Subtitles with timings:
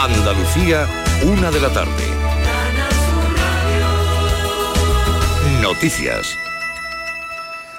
[0.00, 0.88] Andalucía,
[1.24, 2.04] una de la tarde.
[5.60, 6.36] Noticias.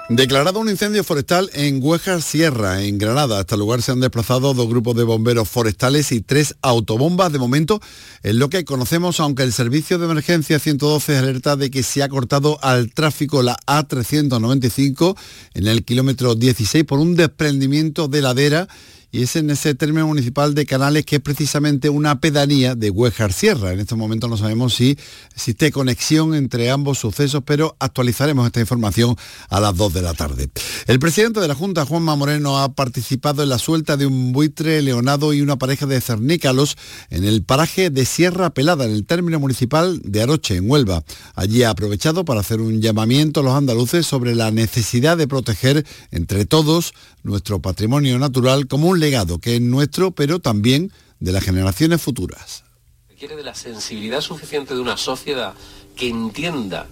[0.10, 3.40] Declarado un incendio forestal en Huejar Sierra, en Granada.
[3.40, 7.32] Hasta el lugar se han desplazado dos grupos de bomberos forestales y tres autobombas.
[7.32, 7.80] De momento,
[8.22, 12.10] es lo que conocemos, aunque el servicio de emergencia 112 alerta de que se ha
[12.10, 15.16] cortado al tráfico la A395
[15.54, 18.68] en el kilómetro 16 por un desprendimiento de ladera
[19.12, 23.34] y es en ese término municipal de Canales que es precisamente una pedanía de Huejar
[23.34, 23.74] Sierra.
[23.74, 24.98] En estos momentos no sabemos si
[25.34, 29.16] existe conexión entre ambos sucesos, pero actualizaremos esta información
[29.50, 30.50] a las 2 de la tarde.
[30.88, 34.82] El presidente de la Junta, Juanma Moreno, ha participado en la suelta de un buitre
[34.82, 36.78] leonado y una pareja de cernícalos
[37.10, 41.04] en el paraje de Sierra Pelada, en el término municipal de Aroche, en Huelva.
[41.36, 45.86] Allí ha aprovechado para hacer un llamamiento a los andaluces sobre la necesidad de proteger
[46.12, 51.44] entre todos nuestro patrimonio natural como un legado que es nuestro, pero también de las
[51.44, 52.64] generaciones futuras.
[53.10, 55.54] Requiere de la sensibilidad suficiente de una sociedad
[55.96, 56.88] que entienda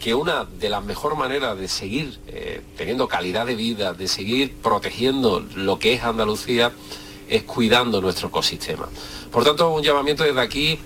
[0.00, 4.54] que una de las mejores maneras de seguir eh, teniendo calidad de vida, de seguir
[4.62, 6.72] protegiendo lo que es Andalucía,
[7.28, 8.88] es cuidando nuestro ecosistema.
[9.30, 10.78] Por tanto, un llamamiento desde aquí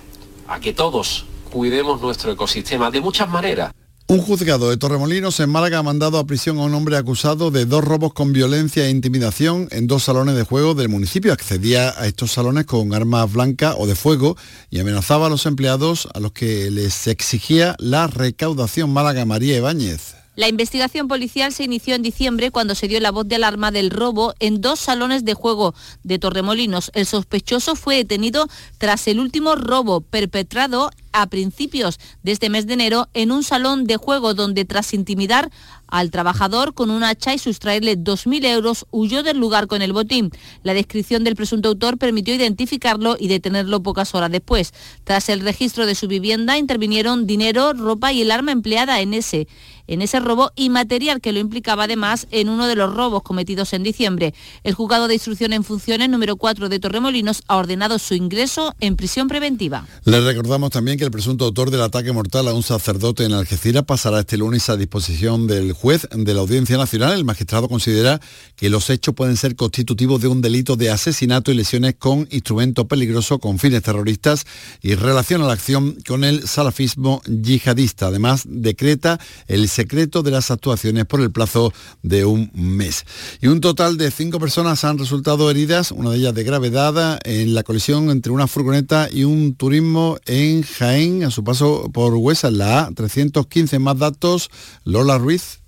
[0.48, 3.72] a que todos cuidemos nuestro ecosistema de muchas maneras.
[4.06, 7.64] Un juzgado de Torremolinos en Málaga ha mandado a prisión a un hombre acusado de
[7.64, 11.32] dos robos con violencia e intimidación en dos salones de juego del municipio.
[11.32, 14.36] Accedía a estos salones con armas blancas o de fuego
[14.68, 20.16] y amenazaba a los empleados a los que les exigía la recaudación Málaga María Ibáñez.
[20.36, 23.90] La investigación policial se inició en diciembre cuando se dio la voz de alarma del
[23.90, 26.90] robo en dos salones de juego de Torremolinos.
[26.92, 32.74] El sospechoso fue detenido tras el último robo perpetrado a principios de este mes de
[32.74, 35.50] enero en un salón de juego donde tras intimidar
[35.86, 40.32] al trabajador con un hacha y sustraerle 2.000 euros, huyó del lugar con el botín.
[40.64, 44.74] La descripción del presunto autor permitió identificarlo y detenerlo pocas horas después.
[45.04, 49.46] Tras el registro de su vivienda intervinieron dinero, ropa y el arma empleada en ese
[49.86, 53.72] en ese robo y material que lo implicaba además en uno de los robos cometidos
[53.72, 54.34] en diciembre.
[54.62, 58.96] El juzgado de instrucción en funciones número 4 de Torremolinos ha ordenado su ingreso en
[58.96, 59.86] prisión preventiva.
[60.04, 63.84] Le recordamos también que el presunto autor del ataque mortal a un sacerdote en Algeciras
[63.84, 67.12] pasará este lunes a disposición del juez de la Audiencia Nacional.
[67.12, 68.20] El magistrado considera
[68.56, 72.88] que los hechos pueden ser constitutivos de un delito de asesinato y lesiones con instrumento
[72.88, 74.46] peligroso con fines terroristas
[74.80, 78.06] y relaciona la acción con el salafismo yihadista.
[78.06, 81.72] Además, decreta el secreto de las actuaciones por el plazo
[82.02, 83.04] de un mes.
[83.42, 87.54] Y un total de cinco personas han resultado heridas, una de ellas de gravedad, en
[87.54, 92.52] la colisión entre una furgoneta y un turismo en Jaén a su paso por Huesa,
[92.52, 93.80] la A315.
[93.80, 94.48] Más datos,
[94.84, 95.60] Lola Ruiz.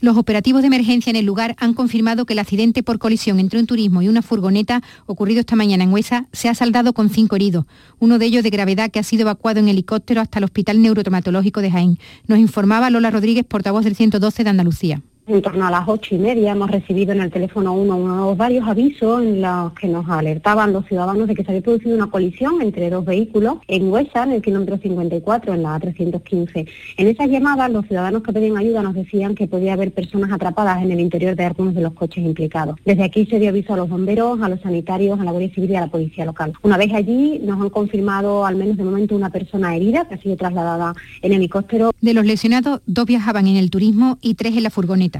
[0.00, 3.60] Los operativos de emergencia en el lugar han confirmado que el accidente por colisión entre
[3.60, 7.36] un turismo y una furgoneta ocurrido esta mañana en Huesa se ha saldado con cinco
[7.36, 7.64] heridos,
[7.98, 11.62] uno de ellos de gravedad que ha sido evacuado en helicóptero hasta el Hospital Neurotomatológico
[11.62, 11.98] de Jaén.
[12.26, 15.02] Nos informaba Lola Rodríguez, portavoz del 112 de Andalucía.
[15.28, 19.22] En torno a las ocho y media hemos recibido en el teléfono 112 varios avisos
[19.22, 22.88] en los que nos alertaban los ciudadanos de que se había producido una colisión entre
[22.88, 26.66] dos vehículos en Huesa, en el kilómetro 54, en la A315.
[26.96, 30.82] En esas llamadas, los ciudadanos que pedían ayuda nos decían que podía haber personas atrapadas
[30.82, 32.78] en el interior de algunos de los coches implicados.
[32.86, 35.72] Desde aquí se dio aviso a los bomberos, a los sanitarios, a la Guardia Civil
[35.72, 36.54] y a la Policía Local.
[36.62, 40.18] Una vez allí, nos han confirmado al menos de momento una persona herida que ha
[40.18, 41.92] sido trasladada en helicóptero.
[42.00, 45.17] De los lesionados, dos viajaban en el turismo y tres en la furgoneta.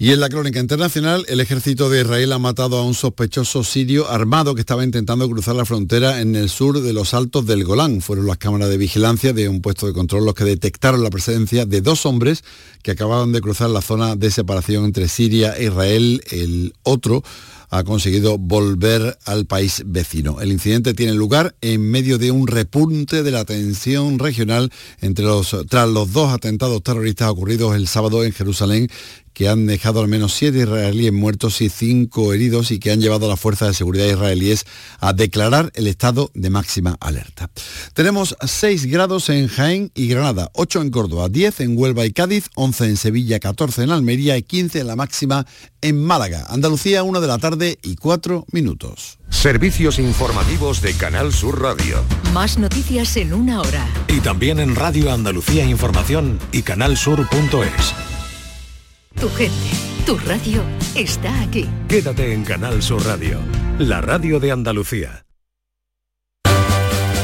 [0.00, 4.08] Y en la crónica internacional, el ejército de Israel ha matado a un sospechoso sirio
[4.08, 8.00] armado que estaba intentando cruzar la frontera en el sur de los Altos del Golán.
[8.00, 11.66] Fueron las cámaras de vigilancia de un puesto de control los que detectaron la presencia
[11.66, 12.44] de dos hombres
[12.82, 16.22] que acababan de cruzar la zona de separación entre Siria e Israel.
[16.30, 17.24] El otro
[17.70, 20.40] ha conseguido volver al país vecino.
[20.40, 25.54] El incidente tiene lugar en medio de un repunte de la tensión regional entre los,
[25.68, 28.88] tras los dos atentados terroristas ocurridos el sábado en Jerusalén
[29.38, 33.26] que han dejado al menos siete israelíes muertos y cinco heridos y que han llevado
[33.26, 34.66] a las fuerzas de seguridad israelíes
[34.98, 37.48] a declarar el estado de máxima alerta.
[37.94, 42.50] Tenemos 6 grados en Jaén y Granada, 8 en Córdoba, 10 en Huelva y Cádiz,
[42.56, 45.46] 11 en Sevilla, 14 en Almería y 15 en la máxima
[45.82, 46.44] en Málaga.
[46.48, 49.20] Andalucía, 1 de la tarde y 4 minutos.
[49.30, 52.02] Servicios informativos de Canal Sur Radio.
[52.34, 53.86] Más noticias en una hora.
[54.08, 58.17] Y también en Radio Andalucía Información y canalsur.es.
[59.20, 59.70] Tu gente,
[60.06, 60.62] tu radio
[60.94, 61.68] está aquí.
[61.88, 63.40] Quédate en Canal Sur Radio,
[63.80, 65.24] la radio de Andalucía.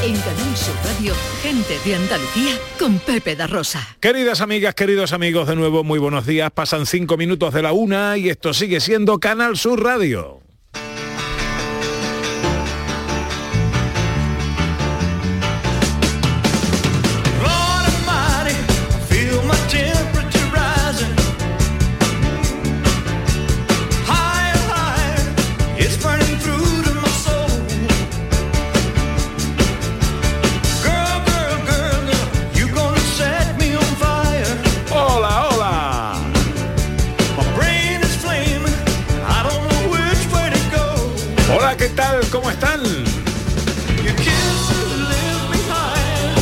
[0.03, 3.95] En Canal Sur Radio, gente de Andalucía con Pepe da Rosa.
[4.01, 6.51] Queridas amigas, queridos amigos, de nuevo muy buenos días.
[6.51, 10.44] Pasan cinco minutos de la una y esto sigue siendo Canal Sur Radio.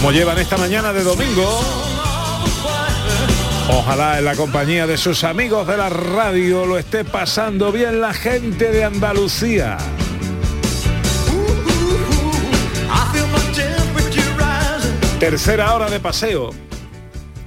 [0.03, 1.61] ¿Cómo llevan esta mañana de domingo?
[3.69, 8.13] Ojalá en la compañía de sus amigos de la radio lo esté pasando bien la
[8.13, 9.77] gente de Andalucía.
[15.21, 16.49] Tercera hora de paseo.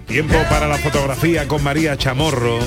[0.07, 2.61] Tiempo para la fotografía con María Chamorro.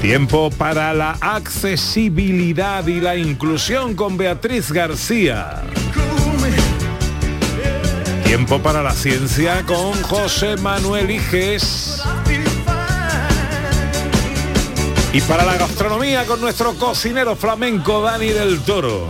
[0.00, 5.64] Tiempo para la accesibilidad y la inclusión con Beatriz García.
[8.36, 12.02] Tiempo para la ciencia con José Manuel Iges.
[15.14, 19.08] Y para la gastronomía con nuestro cocinero flamenco Dani del Toro.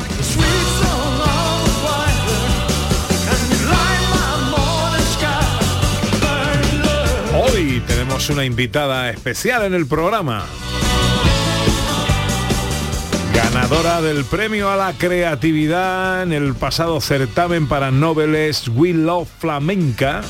[7.35, 10.47] Hoy tenemos una invitada especial en el programa.
[13.37, 20.23] Ganadora del premio a la creatividad en el pasado certamen para noveles We Love Flamenca.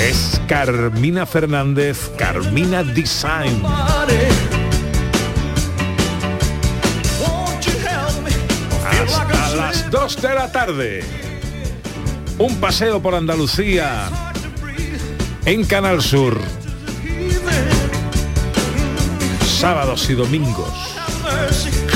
[0.00, 3.62] Es Carmina Fernández, Carmina Design.
[8.84, 11.04] Hasta las 2 de la tarde.
[12.36, 14.08] Un paseo por Andalucía
[15.44, 16.59] en Canal Sur.
[19.60, 20.70] Sábados y domingos.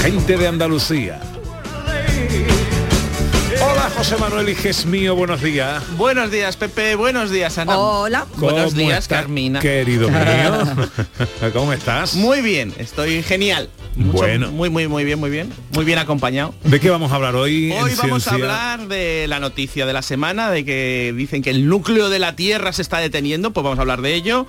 [0.03, 1.19] Gente de Andalucía.
[3.63, 5.83] Hola José Manuel Iges mío, buenos días.
[5.97, 7.79] Buenos días Pepe, buenos días Ana.
[7.79, 8.27] Hola.
[8.37, 9.61] Buenos ¿Cómo días está, Carmina.
[9.61, 10.91] Querido mío.
[11.55, 12.15] ¿Cómo estás?
[12.17, 13.71] Muy bien, estoy genial.
[13.97, 14.51] Mucho- Bueno.
[14.51, 15.51] Muy, muy, muy bien, muy bien.
[15.73, 16.55] Muy bien acompañado.
[16.65, 17.73] ¿De qué vamos a hablar hoy?
[17.73, 21.49] en Hoy vamos a hablar de la noticia de la semana, de que dicen que
[21.49, 24.47] el núcleo de la Tierra se está deteniendo, pues vamos a hablar de ello.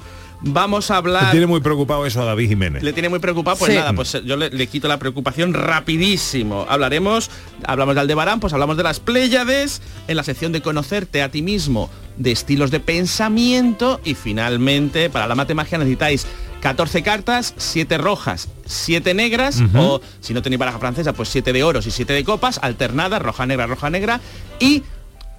[0.48, 1.32] Vamos a hablar...
[1.32, 2.84] tiene muy preocupado eso a David Jiménez.
[2.84, 3.78] Le tiene muy preocupado, pues Sí.
[3.78, 6.66] nada, pues yo le, le quito la preocupación rapidísimo.
[6.70, 7.32] Hablaremos,
[7.66, 11.42] hablamos de Aldebarán, pues hablamos de las Pléyades, en la sección de conocerte a ti
[11.42, 16.28] mismo, de estilos de pensamiento y finalmente, para la matemagia necesitáis
[16.62, 21.64] 14 cartas, 7 rojas, 7 negras, o si no tenéis baraja francesa, pues 7 de
[21.64, 24.20] oros y 7 de copas, alternadas, roja, negra, roja, negra,
[24.60, 24.84] y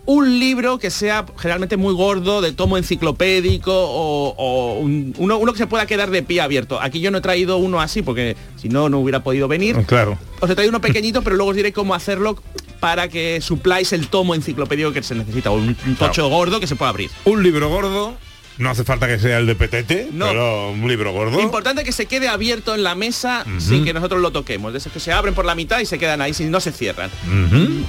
[0.07, 5.53] un libro que sea generalmente muy gordo, de tomo enciclopédico o, o un- uno, uno
[5.53, 6.81] que se pueda quedar de pie abierto.
[6.81, 9.77] Aquí yo no he traído uno así porque si no, no hubiera podido venir.
[9.87, 10.19] Claro.
[10.41, 12.37] Os he traído uno pequeñito, pero luego os diré cómo hacerlo
[12.81, 16.67] para que supláis el tomo enciclopédico que se necesita, o un, un tocho gordo que
[16.67, 17.11] se pueda abrir.
[17.25, 18.15] Un libro gordo.
[18.59, 20.27] No hace falta que sea el de Petete, No.
[20.29, 21.41] pero un libro gordo.
[21.41, 24.73] Importante que se quede abierto en la mesa sin que nosotros lo toquemos.
[24.73, 26.73] De esos que se abren por la mitad y se quedan ahí, si no se
[26.73, 27.11] cierran.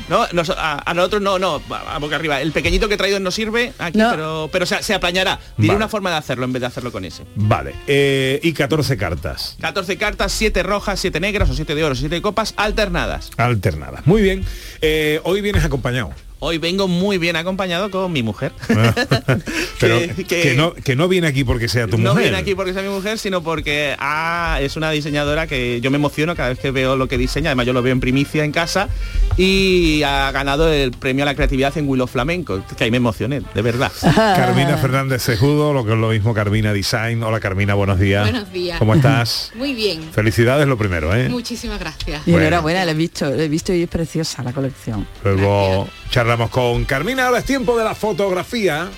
[0.10, 2.42] No, Nos- a, a nosotros no, no, a boca arriba.
[2.42, 4.10] El pequeñito que he traído no sirve aquí, No.
[4.12, 5.40] pero, pero se, se aplañará.
[5.58, 5.78] Diré Vale.
[5.78, 7.24] una forma de hacerlo en vez de hacerlo con ese.
[7.36, 7.74] Vale.
[7.88, 12.14] eh, y 14 cartas 14 cartas, 7 rojas, 7 negras o 7 de oro, 7
[12.16, 13.32] de copas alternadas.
[13.38, 14.06] alternadas.
[14.06, 14.44] Muy bien.
[14.82, 16.12] Eh, hoy vienes acompañado.
[16.40, 18.52] Hoy vengo muy bien acompañado con mi mujer.
[19.80, 22.24] pero Que- que, que- no, que no viene aquí porque sea tu no mujer.
[22.26, 25.98] viene aquí porque sea mi mujer, sino porque ah, es una diseñadora que yo me
[25.98, 27.50] emociono cada vez que veo lo que diseña.
[27.50, 28.88] Además, yo lo veo en primicia en casa
[29.36, 32.64] y ha ganado el premio a la creatividad en Willow Flamenco.
[32.78, 33.92] Que ahí me emocioné, de verdad.
[34.16, 37.24] Carmina Fernández Cejudo, lo que es lo mismo Carmina Design.
[37.24, 38.30] Hola Carmina, buenos días.
[38.30, 38.78] Buenos días.
[38.80, 39.52] ¿Cómo estás?
[39.56, 40.02] Muy bien.
[40.12, 41.30] Felicidades lo primero, ¿eh?
[41.30, 42.22] Muchísimas gracias.
[42.28, 42.46] Y Bueno.
[42.48, 45.08] enhorabuena, la he visto, la he visto y es preciosa la colección.
[45.24, 45.88] Luego
[46.28, 47.28] charlamos con Carmina.
[47.28, 48.90] Ahora es tiempo de la fotografía.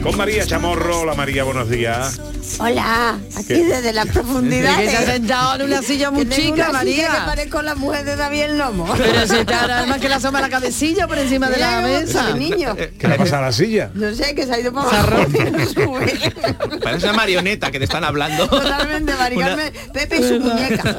[0.00, 1.00] Con María Chamorro.
[1.00, 2.20] Hola María, buenos días.
[2.60, 3.64] Hola, aquí ¿Qué?
[3.64, 4.78] desde la profundidad.
[4.78, 7.08] Que se ha sentado en una silla muy chica, María.
[7.08, 8.94] que parezco la mujer de David el Lomo.
[8.96, 12.28] Pero si te ahora además que le asoma la cabecilla por encima de la mesa.
[12.28, 12.76] qué niño.
[12.76, 13.90] ¿Qué le pasa a la silla?
[13.94, 15.26] No sé, que se ha ido para abajo.
[15.34, 16.32] y no sube.
[16.80, 18.46] Parece una marioneta que te están hablando.
[18.46, 20.96] Totalmente, Carmen, Pepe y su muñeca.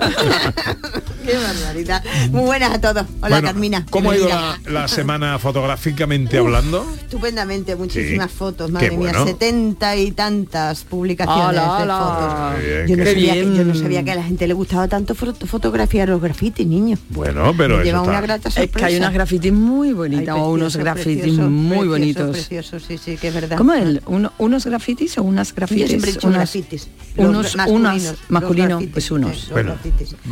[1.25, 2.03] Qué barbaridad.
[2.31, 3.05] Muy buenas a todos.
[3.21, 3.85] Hola, Bueno, Carmina.
[3.89, 6.85] ¿Cómo ha ido la, la semana fotográficamente hablando?
[6.99, 8.37] Estupendamente, muchísimas Sí.
[8.37, 9.25] fotos, madre mía, bueno.
[9.25, 11.97] setenta y tantas publicaciones Hola, de hola.
[11.99, 12.59] fotos.
[12.59, 14.87] Qué bien, Yo no, sabía que, yo no sabía que a la gente le gustaba
[14.87, 16.97] tanto foto- fotografiar los grafitis, niño.
[17.09, 18.79] Bueno, pero Me lleva una grata Es sorpresa.
[18.79, 22.31] que hay unas grafitis muy bonitas o unos grafitis precioso, muy precioso, bonitos.
[22.31, 23.57] Precioso, sí, sí, que es verdad.
[23.57, 23.99] ¿Cómo es?
[24.07, 25.81] ¿Uno- ¿Unos grafitis o unas grafitis?
[25.83, 26.87] Yo siempre he dicho unas- grafitis.
[27.17, 29.49] Unos, masculinos, unas los masculinos, pues unos.
[29.51, 29.75] Bueno,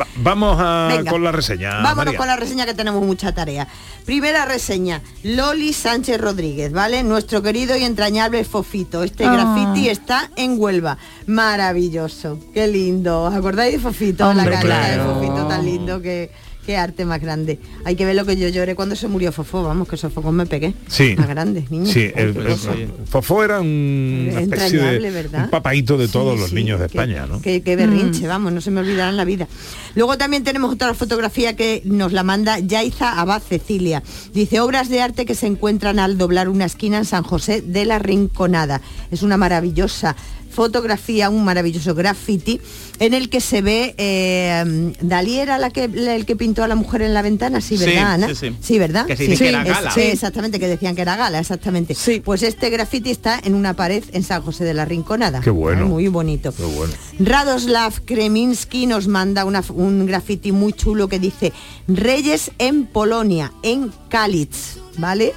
[0.00, 1.70] va- vamos a- Venga, con la reseña.
[1.82, 2.18] Vámonos María.
[2.18, 3.66] con la reseña que tenemos mucha tarea.
[4.04, 7.02] Primera reseña, Loli Sánchez Rodríguez, ¿vale?
[7.02, 9.02] Nuestro querido y entrañable Fofito.
[9.04, 9.32] Este Ah.
[9.32, 10.98] graffiti está en Huelva.
[11.26, 12.38] Maravilloso.
[12.54, 13.22] Qué lindo.
[13.24, 14.28] ¿Os acordáis de Fofito?
[14.28, 15.04] Hombre, la claro.
[15.08, 16.30] de Fofito tan lindo que,
[16.66, 17.58] Qué arte más grande.
[17.84, 20.46] Hay que ver lo que yo lloré cuando se murió Fofó, vamos, que sofocón me
[20.46, 20.74] pegué.
[20.88, 21.14] Sí.
[21.16, 21.86] Más grande, niño.
[21.86, 22.56] Sí, el, el-
[23.08, 25.44] Fofó era un, una especie de Entrañable, ¿verdad?
[25.44, 27.40] un papaíto de todos Sí, los sí, niños de España, ¿no?
[27.40, 29.48] Qué, qué berrinche, vamos, no se me olvidará en la vida.
[29.94, 34.02] Luego también tenemos otra fotografía que nos la manda Yaiza Abad Cecilia.
[34.34, 37.84] Dice, obras de arte que se encuentran al doblar una esquina en San José de
[37.86, 38.80] la Rinconada.
[39.10, 40.14] Es una maravillosa
[40.50, 42.60] fotografía, un maravilloso graffiti
[42.98, 46.74] en el que se ve eh, Dalí era la que, el que pintó a la
[46.74, 48.34] mujer en la ventana, sí, Sí, ¿verdad, Ana?
[48.34, 48.78] sí, sí.
[48.78, 49.06] ¿verdad?
[49.06, 49.90] Que se dice que era Es- gala.
[49.92, 51.96] sí, exactamente, que decían que era gala, exactamente.
[52.24, 55.40] Pues este graffiti está en una pared en San José de la Rinconada.
[55.40, 55.82] Qué bueno.
[55.82, 56.52] Ah, Muy bonito.
[56.52, 56.92] Qué bueno.
[57.18, 61.52] Radoslav Kreminski nos manda una- un graffiti muy chulo que dice
[61.88, 65.32] Reyes en Polonia, en Kalitz, ¿vale?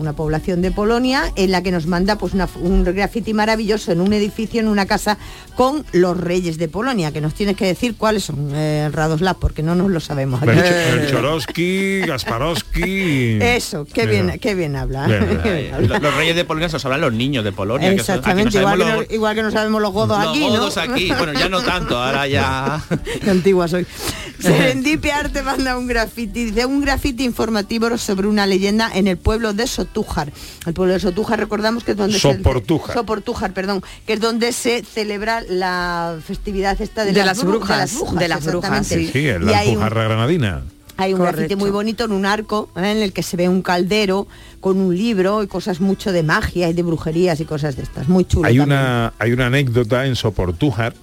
[0.00, 4.00] Una población de Polonia en la que nos manda pues una- un graffiti maravilloso en
[4.00, 5.18] un edificio, en una casa
[5.56, 9.62] con los reyes de Polonia, que nos tienes que decir cuáles son, eh, Radoslav, porque
[9.62, 10.40] no nos lo sabemos.
[10.42, 13.38] El Chorosky, Gasparowski.
[13.42, 15.06] Eso, qué bien, qué bien habla.
[15.06, 15.98] Bien, Qué bien habla.
[15.98, 17.90] Los, reyes de Polonia se los hablan los niños de Polonia.
[17.94, 20.18] que eso- aquí no Exactamente, igual, que los- no, igual que no sabemos los godos
[20.18, 20.82] los aquí, godos ¿no?
[20.82, 21.08] aquí.
[21.16, 22.82] Bueno, ya no tanto, ahora ya...
[23.22, 23.86] Qué antigua soy.
[24.40, 29.52] Serendipia Arte manda un graffiti, dice un graffiti informativo sobre una leyenda en el pueblo
[29.52, 30.32] de Sotújar.
[30.66, 32.94] El pueblo de Sotújar recordamos que es donde Soportújar.
[32.94, 37.44] se Soportújar, perdón, que es donde se celebra la festividad esta de, De las, las
[37.44, 39.12] bru- brujas, de las brujas, exactamente.
[39.12, 40.62] Sí, Y la hay un- Alpujarra granadina.
[40.96, 42.92] hay un grafiti muy bonito en un arco ¿eh?
[42.92, 44.28] en el que se ve un caldero
[44.60, 48.08] con un libro y cosas mucho de magia y de brujerías y cosas de estas.
[48.08, 48.46] Muy chulo.
[48.46, 48.78] Hay también.
[48.78, 50.94] una, hay una anécdota en Soportújar,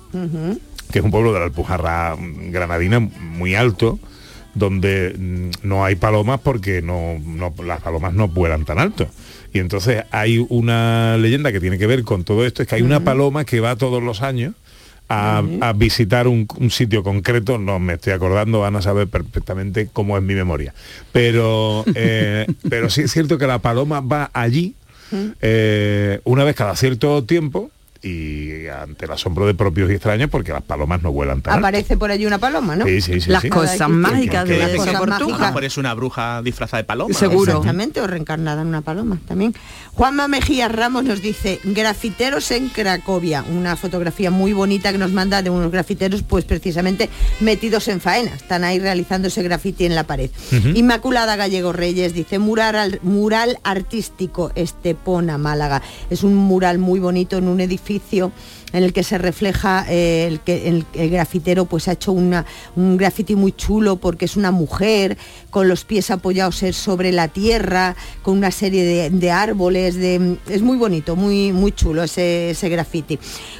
[0.91, 4.00] que es un pueblo de la Alpujarra mm, granadina muy alto,
[4.58, 9.08] donde mm, no hay palomas porque no, no- las palomas no vuelan tan alto.
[9.54, 12.82] Y entonces hay una leyenda que tiene que ver con todo esto, es que hay
[12.82, 14.54] una paloma que va todos los años
[15.10, 19.88] a, a visitar un, un sitio concreto, no me estoy acordando, van a saber perfectamente
[19.94, 20.74] cómo es mi memoria.
[21.14, 24.76] Pero, eh, pero sí es cierto que la paloma va allí
[25.42, 27.72] eh, una vez cada cierto tiempo
[28.04, 31.66] y ante el asombro de propios y extraños porque las palomas no vuelan tan alto.
[31.68, 32.86] Aparece por allí una paloma, ¿no?
[32.86, 33.50] Sí, sí, sí, Las sí.
[33.50, 35.16] cosas mágicas de Las cosas Soportuja.
[35.16, 35.48] A lo mágicas.
[35.50, 37.13] mejor es una bruja disfrazada de paloma.
[37.13, 37.51] Seguro.
[37.51, 39.56] Exactamente, o reencarnada en una paloma también.
[39.94, 45.42] Juanma Mejía Ramos nos dice, grafiteros en Cracovia, una fotografía muy bonita que nos manda
[45.42, 48.36] de unos grafiteros, pues precisamente metidos en faena.
[48.36, 50.30] Están ahí realizando ese grafiti en la pared.
[50.75, 55.82] Inmaculada Gallego Reyes dice, mural, mural artístico Estepona, Málaga.
[56.12, 58.32] Es un mural muy bonito en un edificio beneficio
[58.77, 62.46] en el que se refleja eh, el que el, el grafitero pues ha hecho una,
[62.75, 65.17] un grafiti muy chulo porque es una mujer
[65.50, 70.62] con los pies apoyados sobre la tierra, con una serie de, de árboles, de, es
[70.62, 73.19] muy bonito, muy, muy chulo ese, ese grafiti.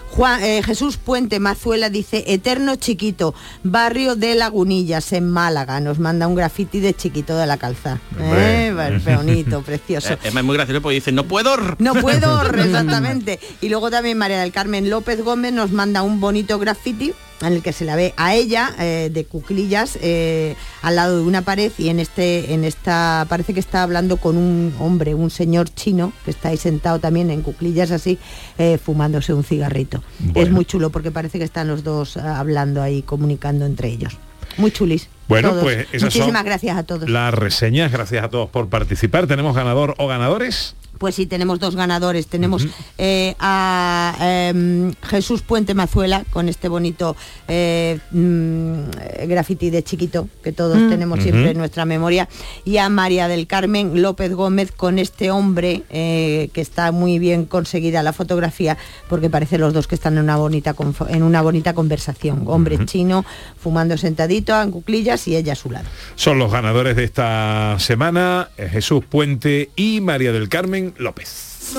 [0.10, 5.80] Juan, eh, Jesús Puente Mazuela dice, Eterno Chiquito, barrio de Lagunillas, en Málaga.
[5.80, 8.00] Nos manda un grafiti de Chiquito de la Calza.
[8.20, 8.74] Eh,
[9.16, 10.14] bonito, precioso.
[10.14, 11.56] Eh, Es muy gracioso porque dice, no puedo...
[11.80, 13.40] No puedo, exactamente.
[13.62, 17.62] Y luego también María del Carmen López Gómez nos manda un bonito graffiti en el
[17.62, 21.72] que se la ve a ella eh, de cuclillas eh, al lado de una pared
[21.78, 26.12] y en este en esta parece que está hablando con un hombre un señor chino
[26.26, 28.18] que está ahí sentado también en cuclillas así
[28.58, 33.02] eh, fumándose un cigarrito es muy chulo porque parece que están los dos hablando ahí
[33.04, 34.18] comunicando entre ellos
[34.58, 35.64] muy chulis Bueno, todos.
[35.64, 39.28] pues esas muchísimas son gracias a todos Las reseñas, gracias a todos por participar.
[39.28, 40.76] ¿Tenemos ganador o ganadores?
[40.98, 42.28] Pues sí, tenemos dos ganadores.
[42.28, 47.16] Tenemos eh, a em, Jesús Puente Mazuela con este bonito
[47.48, 52.28] eh, mm, graffiti de chiquito que todos tenemos siempre en nuestra memoria
[52.66, 57.46] y a María del Carmen López Gómez con este hombre eh, que está muy bien
[57.46, 58.78] conseguida la fotografía
[59.10, 60.76] porque parece los dos que están en una bonita
[61.10, 62.44] en una bonita conversación.
[62.46, 63.26] Hombre chino
[63.60, 65.86] fumando sentadito en cuclillas y ella a su lado.
[66.16, 71.76] Son los ganadores de esta semana, Jesús Puente y María del Carmen López.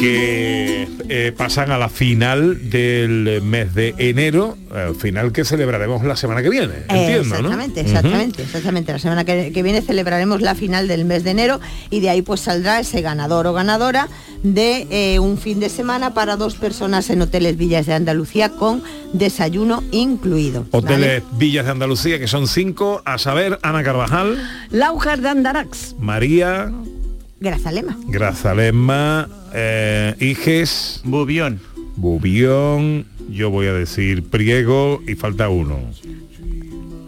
[0.00, 0.53] que
[1.08, 6.42] eh, pasan a la final del mes de enero, eh, final que celebraremos la semana
[6.42, 7.48] que viene, entiendo, ¿no?
[7.48, 8.92] exactamente, exactamente, exactamente.
[8.92, 12.22] La semana que, que viene celebraremos la final del mes de enero y de ahí
[12.22, 14.08] pues saldrá ese ganador o ganadora
[14.44, 18.82] de eh, un fin de semana para dos personas en hoteles Villas de Andalucía con
[19.12, 20.66] desayuno incluido.
[20.70, 24.38] Hoteles Villas de Andalucía, que son cinco, a saber, Ana Carvajal,
[24.70, 25.96] Laujar de Andarax.
[25.98, 26.70] María,
[27.44, 27.94] Grazalema.
[28.06, 31.60] Grazalema, eh, Iges, Bubión.
[31.94, 35.78] Bubión, yo voy a decir Priego y falta uno.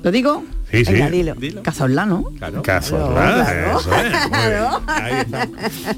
[0.03, 0.45] ¿Lo digo?
[0.71, 0.93] Sí, sí.
[0.95, 1.63] Venga, dilo.
[1.63, 2.25] Cazorla, ¿no?
[2.63, 3.79] Cazorla, Claro.
[3.81, 4.31] eso es.
[4.31, 4.65] Muy bien.
[4.89, 5.49] Ahí está.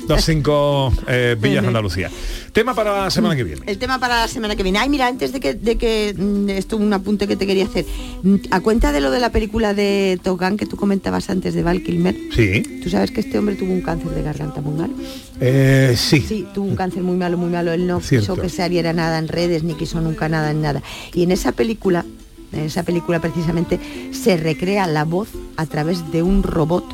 [0.06, 2.10] Dos cinco eh, villas de Andalucía.
[2.52, 3.62] Tema para la semana que viene.
[3.66, 4.78] El tema para la semana que viene.
[4.78, 7.86] Ay, mira, antes de que, de que mm, esto un apunte que te quería hacer.
[8.22, 11.54] Mm, A cuenta de lo de la película de Top Gun que tú comentabas antes
[11.54, 12.62] de Val Kilmer, Sí.
[12.82, 14.92] ¿tú sabes que este hombre tuvo un cáncer de garganta muy malo?
[15.40, 16.20] Eh, sí.
[16.20, 17.72] Sí, tuvo un cáncer muy malo, muy malo.
[17.72, 18.34] Él no Cierto.
[18.34, 20.82] quiso que se saliera nada en redes, ni quiso nunca nada en nada.
[21.14, 22.04] Y en esa película,
[22.52, 23.78] en esa película precisamente,
[24.12, 26.84] se recrea la voz a través de un robot,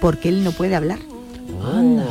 [0.00, 0.98] porque él no puede hablar.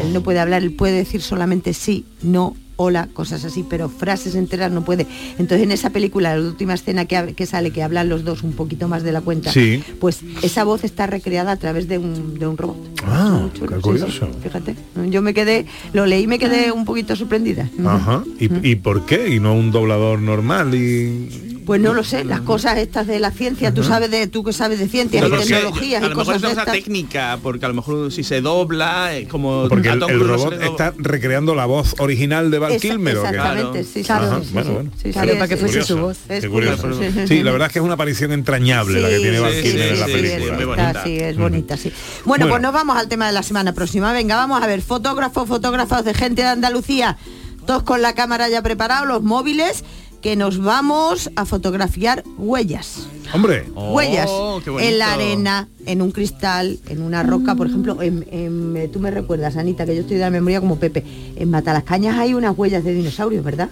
[0.01, 4.35] Él no puede hablar, él puede decir solamente sí, no, hola, cosas así, pero frases
[4.35, 5.07] enteras no puede.
[5.39, 8.87] Entonces en esa película, la última escena que, sale, que hablan los dos un poquito
[8.87, 9.81] más de la cuenta, Sí.
[9.99, 12.77] pues esa voz está recreada a través de un, de un robot.
[13.05, 14.25] Ah, Muy chulo, qué sí, curioso.
[14.27, 14.75] sí, fíjate,
[15.09, 17.69] yo me quedé, lo leí y me quedé un poquito sorprendida.
[17.85, 18.23] Ajá.
[18.39, 19.33] ¿Y, y por qué?
[19.33, 20.75] ¿Y no un doblador normal?
[20.75, 24.41] y Pues no lo sé, las cosas estas de la ciencia, tú sabes de, tú
[24.43, 26.61] que sabes de ciencias No y tecnologías a y lo mejor cosas es una cosa
[26.61, 26.73] estas.
[26.73, 30.93] técnica, porque a lo mejor si se dobla, eh, como Porque el, no robot está
[30.97, 33.17] recreando la voz original de Val Esa- Kilmer.
[33.17, 34.73] exactamente, sí, sí, Ajá, sí, sí, bueno, sí.
[34.75, 34.91] bueno.
[34.95, 36.17] Sí, sí, Claro, es- para que es fuese su voz.
[36.29, 36.81] Es curioso.
[36.83, 37.27] curioso.
[37.27, 39.83] Sí, la verdad es que es una aparición entrañable la que tiene Val sí, Kilmer
[39.87, 40.57] sí, en la sí, película.
[40.59, 41.03] es bonita.
[41.03, 41.89] sí, es bonita, sí.
[42.23, 42.47] Bueno, Bueno.
[42.47, 44.13] pues nos vamos al tema de la semana próxima.
[44.13, 47.17] Venga, vamos a ver, fotógrafos, fotógrafos de gente de Andalucía,
[47.65, 49.83] todos con la cámara ya preparados, los móviles,
[50.21, 53.07] que nos vamos a fotografiar huellas.
[53.33, 54.89] Hombre, huellas Oh, qué bonito.
[54.89, 58.99] en la arena, en un cristal, en una roca, por ejemplo, en, en- eh, tú
[58.99, 61.03] me recuerdas, Anita, que yo estoy de la memoria como Pepe,
[61.35, 63.69] en Matalascañas hay unas huellas de dinosaurios, ¿verdad?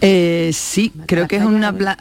[0.00, 1.96] Eh, sí, creo que es una playa.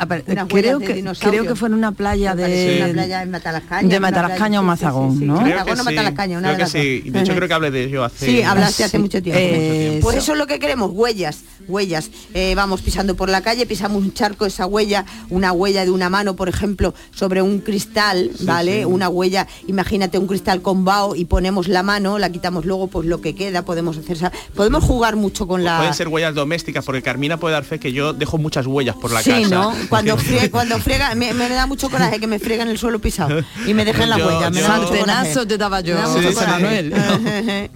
[0.48, 3.90] Creo huellas que creo que fue en una playa de una playa en Matalascañas.
[3.92, 5.26] de Matalascaña o Mazagón.
[5.26, 5.42] ¿no?
[5.42, 7.10] Mazagón o Matalascaña, una creo de las sí.
[7.10, 8.26] de hecho creo que hablé de ello hace...
[8.26, 9.02] Sí, hablaste hace sí.
[9.04, 9.40] mucho tiempo.
[9.42, 10.24] Eh, Pues eso.
[10.24, 12.12] eso es lo que queremos, huellas, huellas.
[12.36, 16.10] Eh, vamos pisando por la calle, pisamos un charco, esa huella, una huella de una
[16.10, 18.86] mano, por ejemplo, sobre un cristal, ¿vale?
[18.86, 23.08] Una huella, imagínate un cristal con vaho y ponemos la mano, la quitamos luego, pues
[23.08, 24.17] lo que queda, podemos hacer,
[24.56, 25.78] podemos jugar mucho con la...
[25.78, 29.12] Pueden ser huellas domésticas, porque Carmina puede dar fe que yo dejo muchas huellas por
[29.12, 29.48] la sí, casa.
[29.50, 29.74] ¿no?
[29.89, 33.43] Cuando friega, cuando friega me, me da mucho coraje que me friegan el suelo pisado
[33.65, 34.50] y me dejen la Yo- huella.
[34.50, 34.62] Me.
[34.62, 35.95] Sartenazo te daba yo.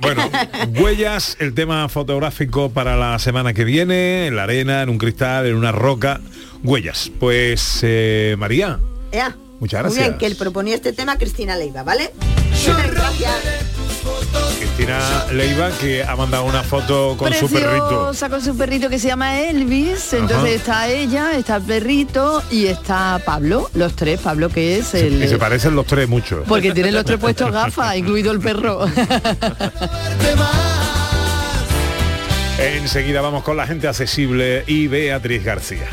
[0.02, 0.24] Bueno,
[0.82, 5.46] huellas, el tema fotográfico para la semana que viene, en la arena, en un cristal,
[5.46, 6.22] en una roca.
[6.64, 7.12] Huellas.
[7.20, 8.80] Pues, eh, María,
[9.12, 9.36] Ea.
[9.60, 10.20] Muchas Muy bien, gracias.
[10.20, 12.12] que él proponía este tema Cristina Leiva, ¿vale?
[12.66, 13.32] Gracias.
[14.58, 18.12] Cristina Leiva, que ha mandado una foto con su perrito.
[18.30, 20.14] Con su perrito que se llama Elvis.
[20.14, 20.50] Entonces Ajá.
[20.50, 25.28] está ella, está el perrito y está Pablo, los tres, Pablo que es el Y
[25.28, 26.44] se parecen los tres mucho.
[26.48, 28.86] porque tienen los tres puestos gafas, incluido el perro.
[32.60, 35.88] Enseguida vamos con la gente accesible y Beatriz García.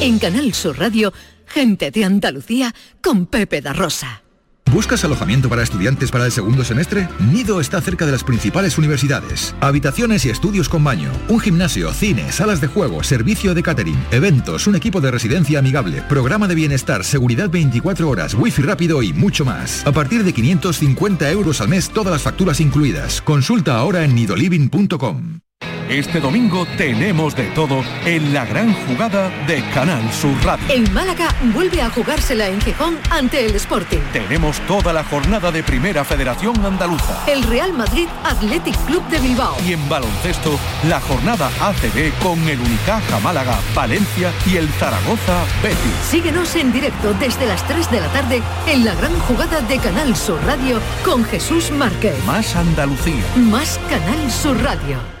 [0.00, 1.12] En Canal Sur Radio,
[1.46, 4.22] gente de Andalucía con Pepe da Rosa.
[4.70, 7.08] ¿Buscas alojamiento para estudiantes para el segundo semestre?
[7.32, 9.54] Nido está cerca de las principales universidades.
[9.60, 14.66] Habitaciones y estudios con baño, un gimnasio, cine, salas de juego, servicio de catering, eventos,
[14.66, 19.44] un equipo de residencia amigable, programa de bienestar, seguridad 24 horas, wifi rápido y mucho
[19.44, 19.86] más.
[19.86, 23.22] A partir de 550 euros al mes, todas las facturas incluidas.
[23.22, 25.43] Consulta ahora en nidoliving.com.
[25.88, 30.66] Este domingo tenemos de todo en la gran jugada de Canal Sur Radio.
[30.68, 34.00] El Málaga vuelve a jugársela en Gijón ante el Sporting.
[34.12, 37.22] Tenemos toda la jornada de Primera Federación Andaluza.
[37.28, 39.56] El Real Madrid Athletic Club de Bilbao.
[39.64, 45.78] Y en baloncesto, la jornada ACB con el Unicaja Málaga, Valencia y el Zaragoza Betis.
[46.10, 50.16] Síguenos en directo desde las 3 de la tarde en la gran jugada de Canal
[50.16, 52.16] Sur Radio con Jesús Márquez.
[52.24, 53.22] Más Andalucía.
[53.36, 55.13] Más Canal Sur Radio.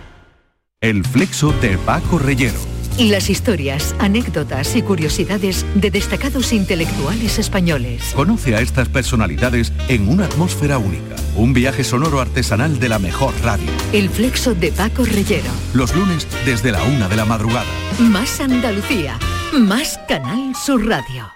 [0.84, 2.58] El flexo de Paco Reyero.
[2.98, 8.12] Las historias, anécdotas y curiosidades de destacados intelectuales españoles.
[8.14, 11.16] Conoce a estas personalidades en una atmósfera única.
[11.36, 13.66] Un viaje sonoro artesanal de la mejor radio.
[13.94, 15.50] El flexo de Paco Reyero.
[15.72, 17.64] Los lunes desde la una de la madrugada.
[17.98, 19.18] Más Andalucía.
[19.54, 21.32] Más Canal Sur Radio.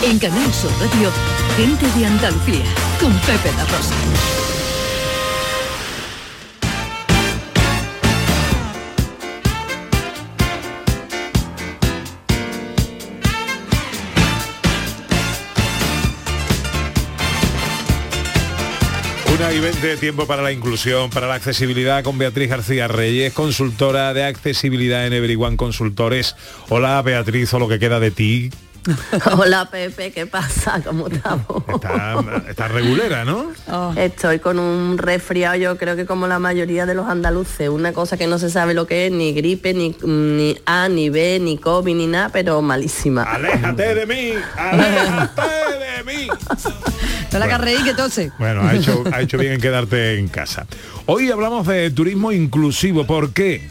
[0.00, 1.10] En Canal Sur Radio,
[1.58, 2.64] gente de Andalucía,
[2.98, 4.57] con Pepe da Rosa.
[19.48, 24.12] Una y 20 tiempo para la inclusión, para la accesibilidad con Beatriz García Reyes, consultora
[24.12, 26.36] de accesibilidad en Everyone Consultores.
[26.68, 28.50] Hola Beatriz, o lo que queda de ti.
[29.38, 30.80] Hola Pepe, ¿qué pasa?
[30.84, 31.62] ¿Cómo estamos?
[31.68, 33.52] Está, está regulera, ¿no?
[33.96, 38.16] Estoy con un resfriado, yo creo que como la mayoría de los andaluces, una cosa
[38.16, 41.58] que no se sabe lo que es, ni gripe, ni, ni A, ni B, ni
[41.58, 43.22] COVID, ni nada, pero malísima.
[43.24, 46.26] Aléjate de mí, aléjate de mí.
[46.28, 47.46] No la Bueno.
[47.50, 48.32] carreí que tose.
[48.38, 50.66] Bueno, ha hecho, ha hecho bien en quedarte en casa.
[51.06, 53.06] Hoy hablamos de turismo inclusivo.
[53.06, 53.68] ¿Por qué?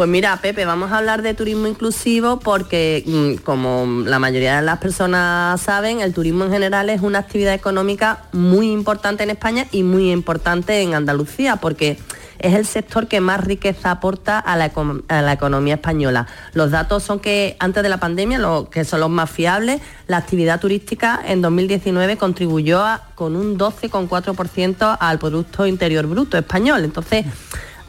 [0.00, 4.62] Pues mira, Pepe, vamos a hablar de turismo inclusivo porque, mm, como la mayoría de
[4.62, 9.66] las personas saben, el turismo en general es una actividad económica muy importante en España
[9.72, 11.98] y muy importante en Andalucía, porque
[12.38, 14.64] es el sector que más riqueza aporta a la,
[15.34, 16.26] economía española.
[16.54, 20.16] Los datos son que antes de la pandemia, lo, que son los más fiables, la
[20.16, 22.82] actividad turística en 2019 contribuyó
[23.14, 26.84] con un 12,4% al Producto Interior Bruto español.
[26.84, 27.26] Entonces,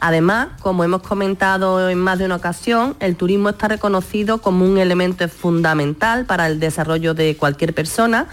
[0.04, 4.78] Además, como hemos comentado en más de una ocasión, el turismo está reconocido como un
[4.78, 8.26] elemento fundamental para el desarrollo de cualquier persona.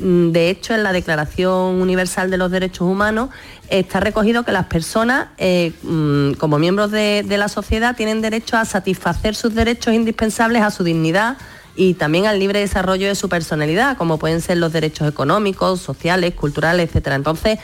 [0.00, 3.30] Mm, De hecho, en la Declaración Universal de los Derechos Humanos
[3.70, 8.58] está recogido que las personas, eh, mm, como miembros de, de la sociedad, tienen derecho
[8.58, 11.38] a satisfacer sus derechos indispensables a su dignidad
[11.74, 16.34] y también al libre desarrollo de su personalidad, como pueden ser los derechos económicos, sociales,
[16.34, 17.12] culturales, etc.
[17.14, 17.58] Entonces,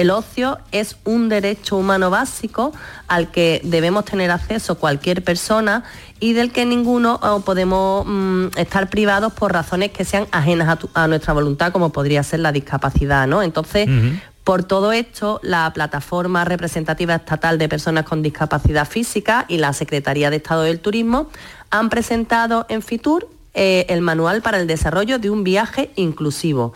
[0.00, 2.72] el ocio es un derecho humano básico
[3.08, 5.84] al que debemos tener acceso cualquier persona
[6.20, 10.90] y del que ninguno podemos mm, estar privados por razones que sean ajenas a, tu-
[10.94, 13.42] a nuestra voluntad, como podría ser la discapacidad, ¿no?
[13.42, 13.88] Entonces,
[14.44, 20.30] por todo esto, la Plataforma Representativa Estatal de Personas con Discapacidad Física y la Secretaría
[20.30, 21.28] de Estado del Turismo
[21.70, 26.74] han presentado en FITUR eh, el manual para el desarrollo de un viaje inclusivo.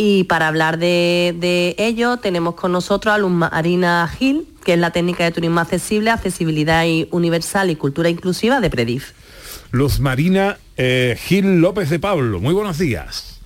[0.00, 4.78] Y para hablar de, de ello tenemos con nosotros a Luz Marina Gil, que es
[4.78, 9.10] la técnica de turismo accesible, accesibilidad y universal y cultura inclusiva de Predif.
[9.72, 12.38] Luz Marina eh, Gil López de Pablo.
[12.38, 13.40] Muy buenos días.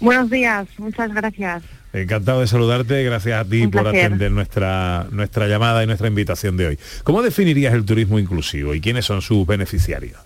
[0.00, 1.62] Buenos días, muchas gracias.
[1.92, 4.06] Encantado de saludarte, gracias a ti Un por placer.
[4.06, 6.78] atender nuestra, nuestra llamada y nuestra invitación de hoy.
[7.04, 10.18] ¿Cómo definirías el turismo inclusivo y quiénes son sus beneficiarios?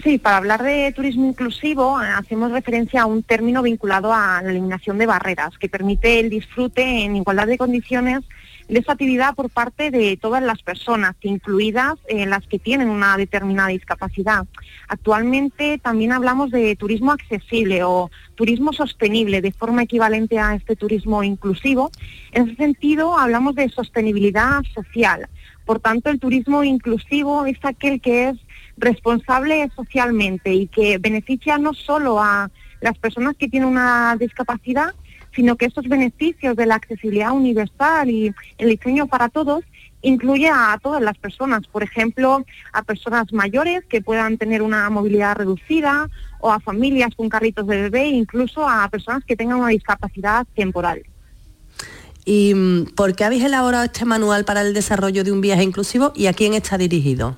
[0.00, 4.50] Sí, para hablar de turismo inclusivo eh, hacemos referencia a un término vinculado a la
[4.50, 8.24] eliminación de barreras que permite el disfrute en igualdad de condiciones
[8.68, 13.16] de esta actividad por parte de todas las personas, incluidas eh, las que tienen una
[13.18, 14.46] determinada discapacidad.
[14.88, 21.22] Actualmente también hablamos de turismo accesible o turismo sostenible de forma equivalente a este turismo
[21.22, 21.90] inclusivo.
[22.32, 25.28] En ese sentido hablamos de sostenibilidad social.
[25.66, 28.38] Por tanto, el turismo inclusivo es aquel que es
[28.76, 34.94] responsable socialmente y que beneficia no solo a las personas que tienen una discapacidad,
[35.34, 39.64] sino que estos beneficios de la accesibilidad universal y el diseño para todos
[40.02, 45.36] incluye a todas las personas, por ejemplo, a personas mayores que puedan tener una movilidad
[45.36, 50.46] reducida o a familias con carritos de bebé, incluso a personas que tengan una discapacidad
[50.54, 51.02] temporal.
[52.24, 56.12] ¿Y mm, por qué habéis elaborado este manual para el desarrollo de un viaje inclusivo
[56.14, 57.36] y a quién está dirigido?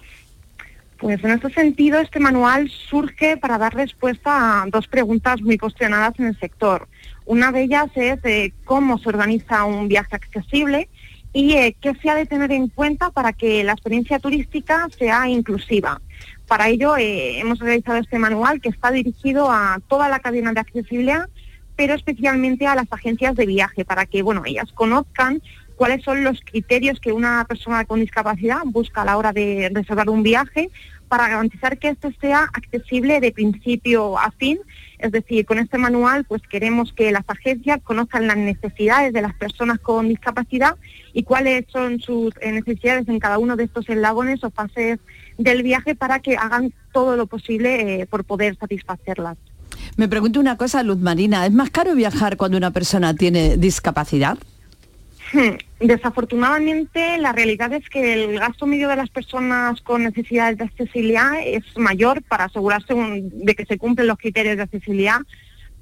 [1.04, 6.18] Pues en este sentido, este manual surge para dar respuesta a dos preguntas muy cuestionadas
[6.18, 6.88] en el sector.
[7.26, 10.88] Una de ellas es eh, cómo se organiza un viaje accesible
[11.34, 15.28] y eh, qué se ha de tener en cuenta para que la experiencia turística sea
[15.28, 16.00] inclusiva.
[16.48, 20.60] Para ello eh, hemos realizado este manual que está dirigido a toda la cadena de
[20.60, 21.28] accesibilidad,
[21.76, 25.42] pero especialmente a las agencias de viaje, para que bueno, ellas conozcan
[25.76, 30.08] cuáles son los criterios que una persona con discapacidad busca a la hora de reservar
[30.08, 30.70] un viaje
[31.16, 34.58] para garantizar que este sea accesible de principio a fin.
[34.98, 39.32] Es decir, con este manual pues queremos que las agencias conozcan las necesidades de las
[39.34, 40.74] personas con discapacidad
[41.12, 44.98] y cuáles son sus eh, necesidades en cada uno de estos eslabones o fases
[45.38, 49.36] del viaje para que hagan todo lo posible eh, por poder satisfacerlas.
[49.96, 54.36] Me pregunto una cosa, Luz Marina, ¿es más caro viajar cuando una persona tiene discapacidad?
[55.80, 61.32] Desafortunadamente, la realidad es que el gasto medio de las personas con necesidades de accesibilidad
[61.44, 65.20] es mayor para asegurarse de que se cumplen los criterios de accesibilidad.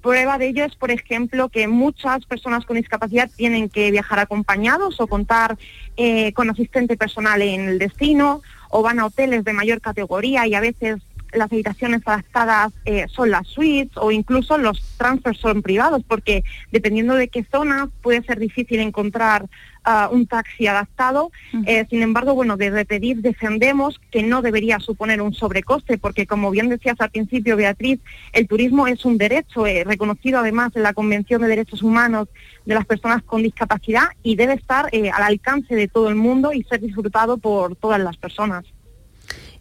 [0.01, 5.01] Prueba de ello es, por ejemplo, que muchas personas con discapacidad tienen que viajar acompañados
[5.01, 5.57] o contar
[5.97, 10.55] eh, con asistente personal en el destino o van a hoteles de mayor categoría y
[10.55, 16.03] a veces las habitaciones adaptadas eh, son las suites o incluso los transfers son privados
[16.07, 19.47] porque dependiendo de qué zona puede ser difícil encontrar
[19.85, 21.31] ah, un taxi adaptado.
[21.67, 26.51] Eh, sin embargo, bueno, desde Pedir defendemos que no debería suponer un sobrecoste porque como
[26.51, 28.01] bien decías al principio, Beatriz,
[28.33, 32.29] el turismo es un derecho eh, reconocido además en la Convención de Derechos Humanos
[32.67, 36.63] de las Personas con Discapacidad y debe estar al alcance de todo el mundo y
[36.65, 38.65] ser disfrutado por todas las personas.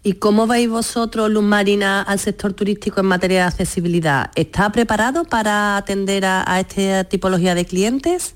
[0.04, 4.32] ¿Y cómo veis vosotros, Luz Marina, al sector turístico en materia de accesibilidad?
[4.36, 8.36] ¿Está preparado para atender a, esta tipología de clientes?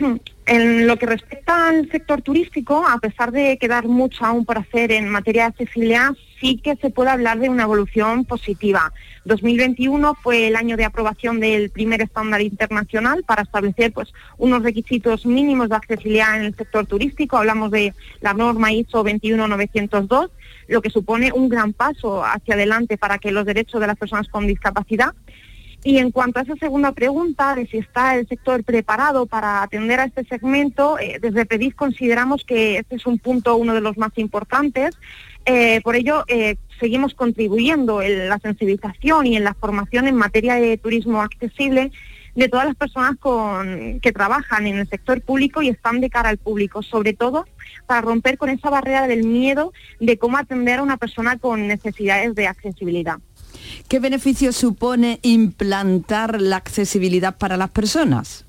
[0.00, 0.16] Hmm.
[0.46, 4.90] En lo que respecta al sector turístico, a pesar de quedar mucho aún por hacer
[4.90, 8.92] en materia de accesibilidad, sí que se puede hablar de una evolución positiva.
[9.24, 15.26] 2021 fue el año de aprobación del primer estándar internacional para establecer pues, unos requisitos
[15.26, 17.36] mínimos de accesibilidad en el sector turístico.
[17.36, 20.30] Hablamos de la norma ISO 21902,
[20.68, 24.28] lo que supone un gran paso hacia adelante para que los derechos de las personas
[24.28, 25.14] con discapacidad
[25.86, 30.00] y en cuanto a esa segunda pregunta de si está el sector preparado para atender
[30.00, 33.96] a este segmento, eh, desde PEDIF consideramos que este es un punto, uno de los
[33.96, 34.98] más importantes.
[35.44, 40.56] Eh, por ello, eh, seguimos contribuyendo en la sensibilización y en la formación en materia
[40.56, 41.92] de turismo accesible
[42.36, 46.28] de todas las personas con, que trabajan en el sector público y están de cara
[46.28, 47.46] al público, sobre todo
[47.86, 52.34] para romper con esa barrera del miedo de cómo atender a una persona con necesidades
[52.34, 53.18] de accesibilidad.
[53.88, 58.44] ¿Qué beneficio supone implantar la accesibilidad para las personas?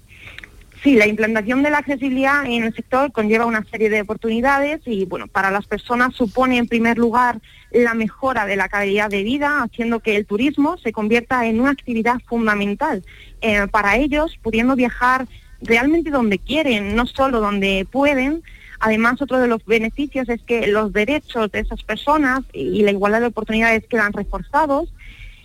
[0.83, 5.05] Sí, la implantación de la accesibilidad en el sector conlleva una serie de oportunidades y
[5.05, 7.39] bueno, para las personas supone en primer lugar
[7.71, 11.71] la mejora de la calidad de vida, haciendo que el turismo se convierta en una
[11.71, 13.03] actividad fundamental
[13.41, 15.27] eh, para ellos, pudiendo viajar
[15.61, 18.43] realmente donde quieren, no solo donde pueden.
[18.79, 23.21] Además, otro de los beneficios es que los derechos de esas personas y la igualdad
[23.21, 24.89] de oportunidades quedan reforzados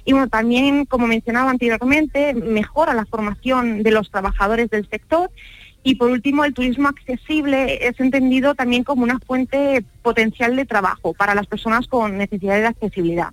[0.05, 5.31] y bueno, también, como mencionaba anteriormente, mejora la formación de los trabajadores del sector.
[5.85, 11.12] Y por último, el turismo accesible es entendido también como una fuente potencial de trabajo
[11.12, 13.31] para las personas con necesidades de accesibilidad.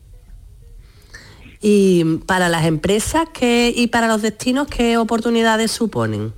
[1.61, 6.33] ¿Y para las empresas qué, y para los destinos qué oportunidades suponen?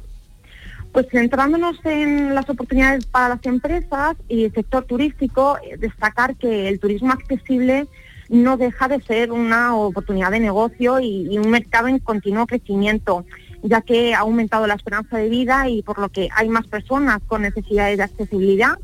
[0.92, 6.68] Pues centrándonos en las oportunidades para las empresas y el sector turístico, eh, destacar que
[6.68, 7.88] el turismo accesible
[8.30, 13.26] no deja de ser una oportunidad de negocio y, un mercado en continuo crecimiento,
[13.62, 17.20] ya que ha aumentado la esperanza de vida y por lo que hay más personas
[17.28, 18.78] con necesidades de accesibilidad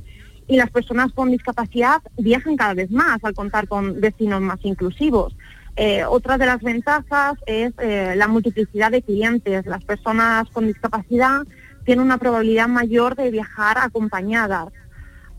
[0.47, 5.36] y las personas con discapacidad viajan cada vez más al contar con destinos más inclusivos.
[5.77, 9.65] Eh, otra de las ventajas es eh, la multiplicidad de clientes.
[9.65, 11.43] Las personas con discapacidad
[11.85, 14.73] tienen una probabilidad mayor de viajar acompañadas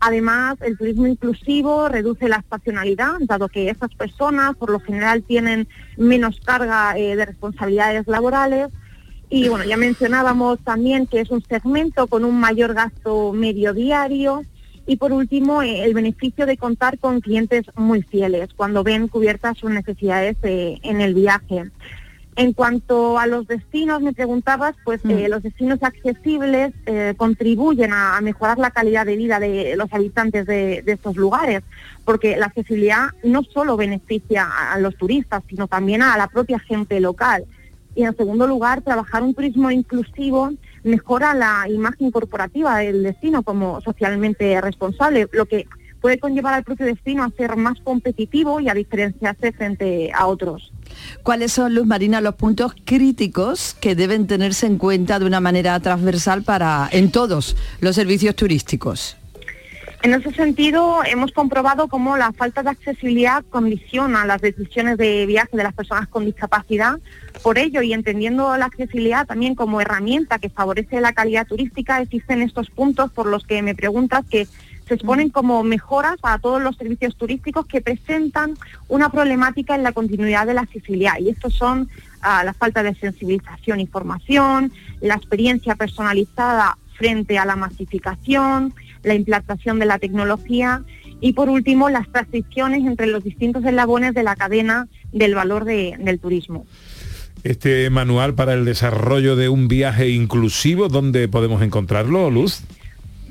[0.01, 5.67] Además, el turismo inclusivo reduce la estacionalidad, dado que esas personas por lo general tienen
[5.97, 8.69] menos carga eh, de responsabilidades laborales.
[9.29, 14.43] Y bueno, ya mencionábamos también que es un segmento con un mayor gasto medio diario.
[14.89, 19.59] Y por último, eh, el beneficio de contar con clientes muy fieles cuando ven cubiertas
[19.59, 21.69] sus necesidades eh, en el viaje.
[22.35, 25.11] En cuanto a los destinos, me preguntabas, pues mm.
[25.11, 30.47] eh, los destinos accesibles eh, contribuyen a, mejorar la calidad de vida de los habitantes
[30.47, 31.61] de, estos lugares,
[32.03, 36.99] porque la accesibilidad no solo beneficia a, los turistas, sino también a la propia gente
[36.99, 37.43] local.
[37.93, 40.51] Y en segundo lugar, trabajar un turismo inclusivo
[40.83, 45.67] mejora la imagen corporativa del destino como socialmente responsable, lo que
[46.01, 50.71] puede conllevar al propio destino a ser más competitivo y a diferenciarse frente a otros.
[51.23, 55.79] ¿Cuáles son, Luz Marina, los puntos críticos que deben tenerse en cuenta de una manera
[55.79, 59.18] transversal para en todos los servicios turísticos?
[60.01, 65.57] En ese sentido, hemos comprobado cómo la falta de accesibilidad condiciona las decisiones de viaje
[65.57, 66.99] de las personas con discapacidad.
[67.43, 72.41] Por ello, y entendiendo la accesibilidad también como herramienta que favorece la calidad turística, existen
[72.41, 74.47] estos puntos por los que me preguntas que
[74.87, 78.55] se exponen como mejoras a todos los servicios turísticos que presentan
[78.87, 81.19] una problemática en la continuidad de la accesibilidad.
[81.19, 81.89] Y estos son
[82.21, 89.13] ah, la falta de sensibilización y formación, la experiencia personalizada frente a la masificación, la
[89.13, 90.83] implantación de la tecnología
[91.21, 96.19] y por último las transiciones entre los distintos eslabones de la cadena del valor del
[96.19, 96.65] turismo.
[97.43, 102.61] Este manual para el desarrollo de un viaje inclusivo, ¿dónde podemos encontrarlo, Luz?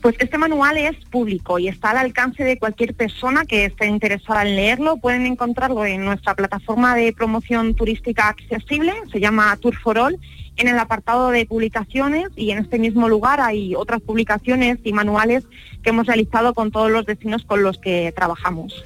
[0.00, 4.42] Pues este manual es público y está al alcance de cualquier persona que esté interesada
[4.42, 4.96] en leerlo.
[4.96, 10.18] Pueden encontrarlo en nuestra plataforma de promoción turística accesible, se llama Tour for All,
[10.58, 15.44] en el apartado de publicaciones y en este mismo lugar hay otras publicaciones y manuales
[15.82, 18.84] que hemos realizado con todos los destinos con los que trabajamos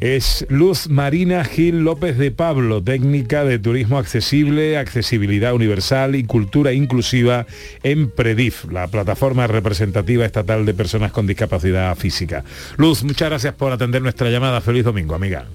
[0.00, 6.72] es Luz Marina Gil López de Pablo, técnica de turismo accesible, accesibilidad universal y cultura
[6.72, 7.46] inclusiva
[7.82, 12.44] en PREDIF, la plataforma representativa estatal de personas con discapacidad física.
[12.76, 14.60] Luz, muchas gracias por atender nuestra llamada.
[14.60, 15.46] Feliz domingo, amiga.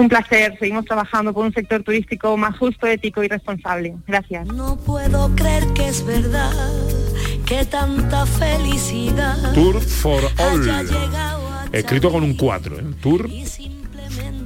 [0.00, 3.96] Un placer, seguimos trabajando por un sector turístico más justo, ético y responsable.
[4.06, 4.46] Gracias.
[4.46, 6.50] No puedo creer que es verdad
[7.44, 9.52] que tanta felicidad.
[9.52, 10.70] Tour for All.
[11.72, 12.84] Escrito con un 4, ¿eh?
[13.02, 13.28] Tour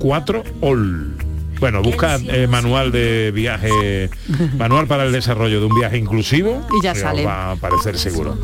[0.00, 1.16] 4 All.
[1.60, 4.10] Bueno, busca eh, manual de viaje,
[4.58, 7.24] manual para el desarrollo de un viaje inclusivo Y ya sale.
[7.24, 8.36] va a aparecer seguro.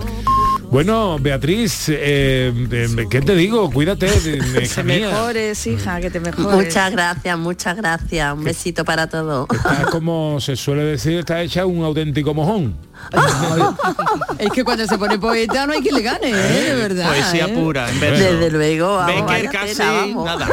[0.71, 3.69] Bueno, Beatriz, eh, eh, ¿qué te digo?
[3.71, 4.07] Cuídate,
[4.75, 5.09] Que mía.
[5.09, 6.65] mejores, hija, que te mejores.
[6.67, 8.33] Muchas gracias, muchas gracias.
[8.35, 9.49] Un besito para todos.
[9.91, 12.77] Como se suele decir, está hecha un auténtico mojón.
[14.39, 16.63] Es que cuando se pone poeta no hay que le gane, ¿eh?
[16.69, 17.09] de verdad.
[17.09, 17.49] Poesía ¿eh?
[17.55, 18.17] pura, en Bueno.
[18.17, 18.33] verso.
[18.37, 20.25] Desde luego, vamos, Becker casi vamos.
[20.25, 20.49] nada.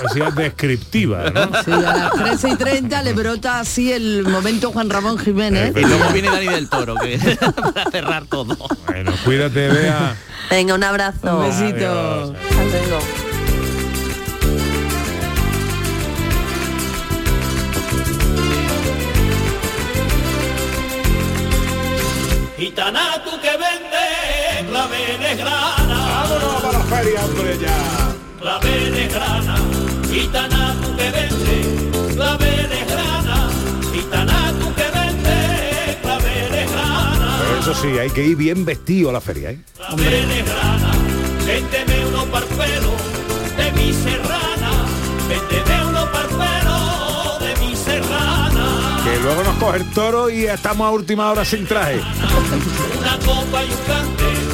[0.00, 1.44] Poesía descriptiva, ¿no?
[1.64, 5.74] Sí, a las 13 y 30 le brota así el momento Juan Ramón Jiménez.
[5.76, 7.18] Y luego viene Dani del Toro, que
[7.74, 8.56] para cerrar todo.
[8.86, 10.14] Bueno, cuídate, Bea.
[10.50, 11.38] Venga, un abrazo.
[11.38, 11.88] Un besito.
[11.90, 12.32] Adiós.
[12.50, 13.31] Hasta luego.
[22.62, 25.98] Gitana tú que vendes claveles grana.
[26.28, 28.14] Vámonos para la feria, hombre, ya.
[28.40, 29.56] Claveles grana.
[30.08, 33.50] Gitana tú que vendes claveles grana.
[33.92, 37.38] Gitana tú que vendes claveles grana.
[37.40, 39.58] Pero eso sí, hay que ir bien vestido a la feria, ¿eh?
[39.74, 40.92] Claveles grana.
[41.44, 43.02] Véndeme unos parpelos
[43.56, 44.70] de mi serrana.
[45.28, 46.31] Véndeme unos parpelos.
[49.04, 52.00] Que luego nos coge el toro y estamos a última hora sin traje.
[53.00, 54.51] Una copa y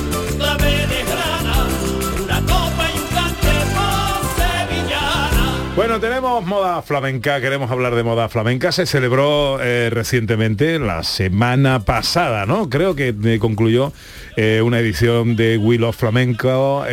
[5.79, 8.73] Bueno, tenemos moda flamenca, queremos hablar de moda flamenca.
[8.73, 12.69] Se celebró eh, recientemente, la semana pasada, ¿no?
[12.69, 13.93] Creo que eh, concluyó
[14.37, 16.85] eh, una edición de Will of Flamenco,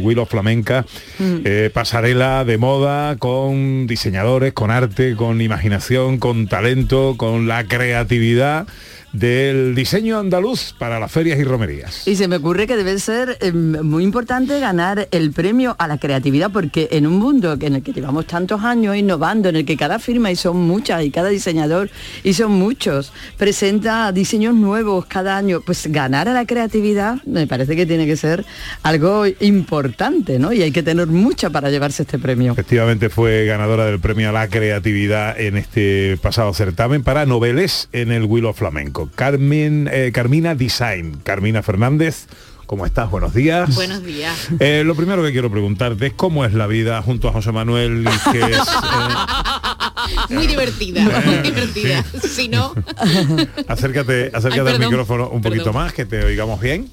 [0.00, 0.86] Will of Flamenca,
[1.20, 8.66] eh, pasarela de moda con diseñadores, con arte, con imaginación, con talento, con la creatividad
[9.12, 12.06] del diseño andaluz para las ferias y romerías.
[12.06, 15.98] Y se me ocurre que debe ser eh, muy importante ganar el premio a la
[15.98, 19.76] creatividad, porque en un mundo en el que llevamos tantos años innovando, en el que
[19.76, 21.90] cada firma, y son muchas, y cada diseñador,
[22.22, 27.76] y son muchos, presenta diseños nuevos cada año, pues ganar a la creatividad me parece
[27.76, 28.44] que tiene que ser
[28.82, 30.52] algo importante, ¿no?
[30.52, 32.52] Y hay que tener mucha para llevarse este premio.
[32.52, 38.12] Efectivamente fue ganadora del premio a la creatividad en este pasado certamen para noveles en
[38.12, 39.01] el Willow Flamenco.
[39.14, 41.18] Carmen, eh, Carmina Design.
[41.22, 42.26] Carmina Fernández,
[42.66, 43.10] ¿cómo estás?
[43.10, 43.74] Buenos días.
[43.74, 44.48] Buenos días.
[44.60, 48.04] Eh, lo primero que quiero preguntarte es cómo es la vida junto a José Manuel,
[48.32, 52.04] que es, eh, Muy divertida, muy divertida.
[52.22, 52.74] Si no,
[53.68, 55.82] acércate, acércate Ay, al micrófono un poquito perdón.
[55.82, 56.88] más, que te oigamos bien.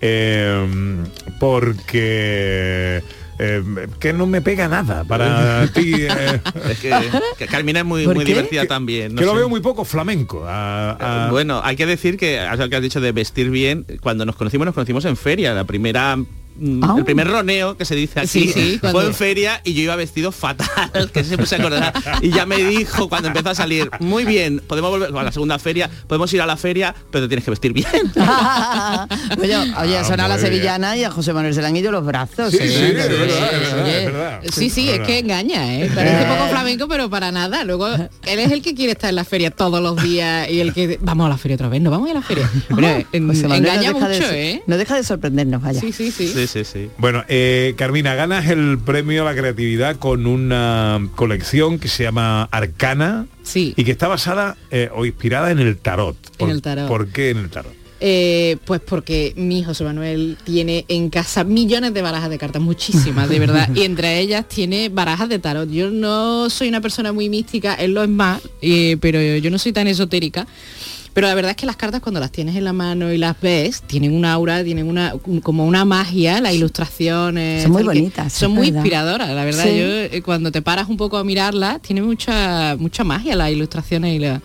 [0.00, 1.04] Eh,
[1.40, 3.02] porque
[3.38, 3.62] eh,
[4.00, 5.92] que no me pega nada para ti.
[5.96, 6.92] eh, Es que,
[7.38, 9.14] que Carmina es muy, ¿Por muy divertida Que- también.
[9.14, 10.44] no que lo veo muy poco flamenco.
[10.46, 13.86] a- a- Bueno, hay que decir que, es lo que has dicho de vestir bien,
[14.00, 16.16] cuando nos conocimos, nos conocimos en feria, la primera
[16.58, 19.74] mm, el primer roneo que se dice aquí Sí, sí, fue cuando- en feria y
[19.74, 21.92] yo iba vestido fatal, que siempre se acordará.
[22.22, 25.58] Y ya me dijo cuando empezó a salir, muy bien, podemos volver a la segunda
[25.58, 27.86] feria, podemos ir a la feria, pero te tienes que vestir bien.
[29.40, 31.90] oye, oye, Ah, son a la sevillana y a José Manuel se le han ido
[31.90, 32.50] los brazos.
[32.52, 32.68] Sí, ¿eh?
[32.68, 35.90] sí, es sí, sí, que engaña, ¿eh?
[35.94, 37.64] Parece poco flamenco, pero para nada.
[37.64, 40.72] Luego, él es el que quiere estar en la feria todos los días y el
[40.72, 40.98] que...
[41.00, 42.50] Vamos a la feria otra vez, no vamos a la feria.
[42.70, 44.62] Bueno, en- José Manuel engaña no deja de mucho, ser- ¿eh?
[44.66, 45.80] No deja de sorprendernos, vaya.
[45.80, 46.28] Sí, sí, sí.
[46.48, 46.88] Sí, sí.
[46.98, 52.44] Bueno, eh, Carmina, ganas el premio a la creatividad con una colección que se llama
[52.50, 53.74] Arcana Sí.
[53.76, 56.16] y que está basada eh, o inspirada en el tarot.
[56.38, 56.88] En el tarot.
[56.88, 57.72] ¿Por qué en el tarot?
[58.00, 63.28] Eh, pues porque mi José Manuel tiene en casa millones de barajas de cartas, muchísimas,
[63.28, 63.68] de verdad.
[63.74, 65.68] Y entre ellas tiene barajas de tarot.
[65.68, 69.58] Yo no soy una persona muy mística, él lo es más, eh, pero yo no
[69.58, 70.46] soy tan esotérica.
[71.18, 73.40] Pero la verdad es que las cartas cuando las tienes en la mano y las
[73.40, 77.64] ves, tienen un aura, tienen una como una magia, las ilustraciones.
[77.64, 78.76] Son muy bonitas, Son muy verdad.
[78.76, 79.64] inspiradoras, la verdad.
[79.64, 79.70] Sí.
[79.70, 84.14] Yo eh, cuando te paras un poco a mirarlas, tiene mucha, mucha magia las ilustraciones
[84.14, 84.40] y la,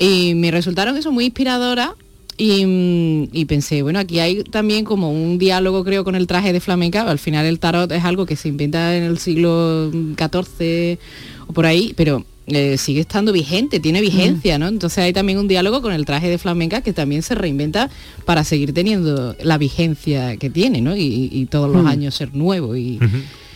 [0.00, 1.90] y me resultaron eso muy inspiradoras
[2.36, 6.52] y, mm, y pensé, bueno, aquí hay también como un diálogo creo con el traje
[6.52, 10.98] de flamenca, al final el tarot es algo que se inventa en el siglo XIV
[11.46, 14.68] o por ahí, pero eh, sigue estando vigente, tiene vigencia, ¿no?
[14.68, 17.90] Entonces hay también un diálogo con el traje de flamenca que también se reinventa
[18.26, 20.94] para seguir teniendo la vigencia que tiene, ¿no?
[20.96, 21.86] Y, y todos los Mm.
[21.86, 22.98] años ser nuevo y...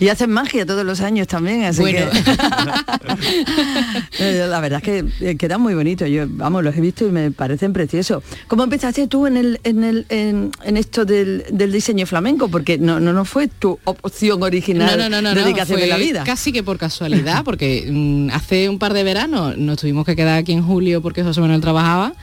[0.00, 2.06] Y hacen magia todos los años también, así Bueno.
[2.10, 2.18] que...
[4.18, 4.84] Eh, La verdad es
[5.20, 6.08] que eh, quedan muy bonitos.
[6.08, 8.22] Yo, vamos, los he visto y me parecen preciosos.
[8.46, 12.48] ¿Cómo empezaste tú en el, en el, en, en esto del, del diseño flamenco?
[12.48, 15.96] Porque no, no, no fue tu opción original, no, no, no, no, dedicación de la
[15.96, 16.24] vida.
[16.24, 20.38] Casi que por casualidad, porque mm, hace un par de veranos nos tuvimos que quedar
[20.38, 22.14] aquí en julio porque José Manuel trabajaba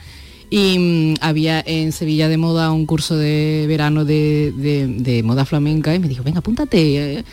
[0.48, 5.44] y mm, había en Sevilla de moda un curso de verano de, de- de moda
[5.44, 7.24] flamenca y me dijo, venga, apúntate.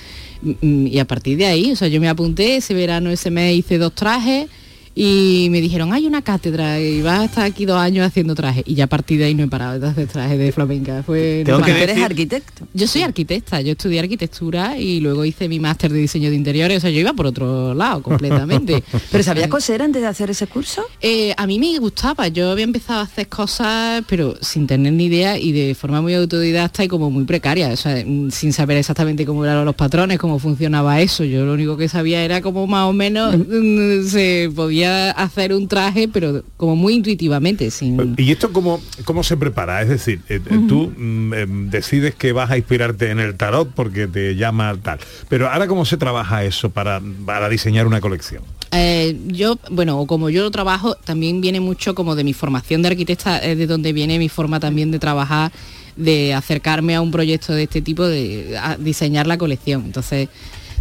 [0.45, 0.57] Eh".
[0.61, 3.55] Mm, Y a partir de ahí, o sea, yo me apunté, ese verano, ese mes
[3.55, 4.47] hice dos trajes
[4.95, 8.63] y me dijeron, hay una cátedra y vas a estar aquí dos años haciendo trajes.
[8.67, 11.01] Y ya a partir de ahí no he parado de hacer trajes de flamenca.
[11.03, 12.67] Fue Tengo no que eres arquitecto.
[12.73, 16.77] Yo soy arquitecta, yo estudié arquitectura y luego hice mi máster de diseño de interiores,
[16.77, 18.83] o sea, yo iba por otro lado completamente.
[19.11, 20.83] ¿Pero sabía coser antes de hacer ese curso?
[21.01, 25.05] Eh, a mí me gustaba, yo había empezado a hacer cosas, pero sin tener ni
[25.05, 28.77] idea y de forma muy autodidacta y como muy precaria, o sea, mm, sin saber
[28.77, 31.23] exactamente cómo eran los patrones, cómo funcionaba eso.
[31.23, 35.67] Yo lo único que sabía era como más o menos mm, se podía hacer un
[35.67, 38.15] traje, pero como muy intuitivamente, sin...
[38.17, 39.81] ¿Y esto cómo, cómo se prepara?
[39.81, 43.69] Es decir, eh, eh, tú mm, eh, decides que vas a inspirarte en el tarot
[43.73, 44.99] porque te llama tal.
[45.29, 48.43] Pero ahora cómo se trabaja eso para, para diseñar una colección.
[48.71, 52.89] Eh, yo, bueno, como yo lo trabajo, también viene mucho como de mi formación de
[52.89, 55.51] arquitecta, es de donde viene mi forma también de trabajar,
[55.95, 59.83] de acercarme a un proyecto de este tipo, de diseñar la colección.
[59.85, 60.29] Entonces,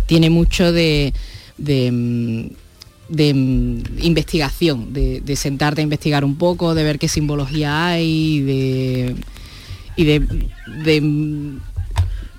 [0.07, 1.13] tiene mucho de,
[1.59, 2.62] de, mm,
[3.09, 8.41] de, mm, investigación, de, de sentarte a investigar un poco, de ver qué simbología hay,
[8.41, 9.17] de,
[9.97, 10.21] y de,
[10.85, 11.61] de mm,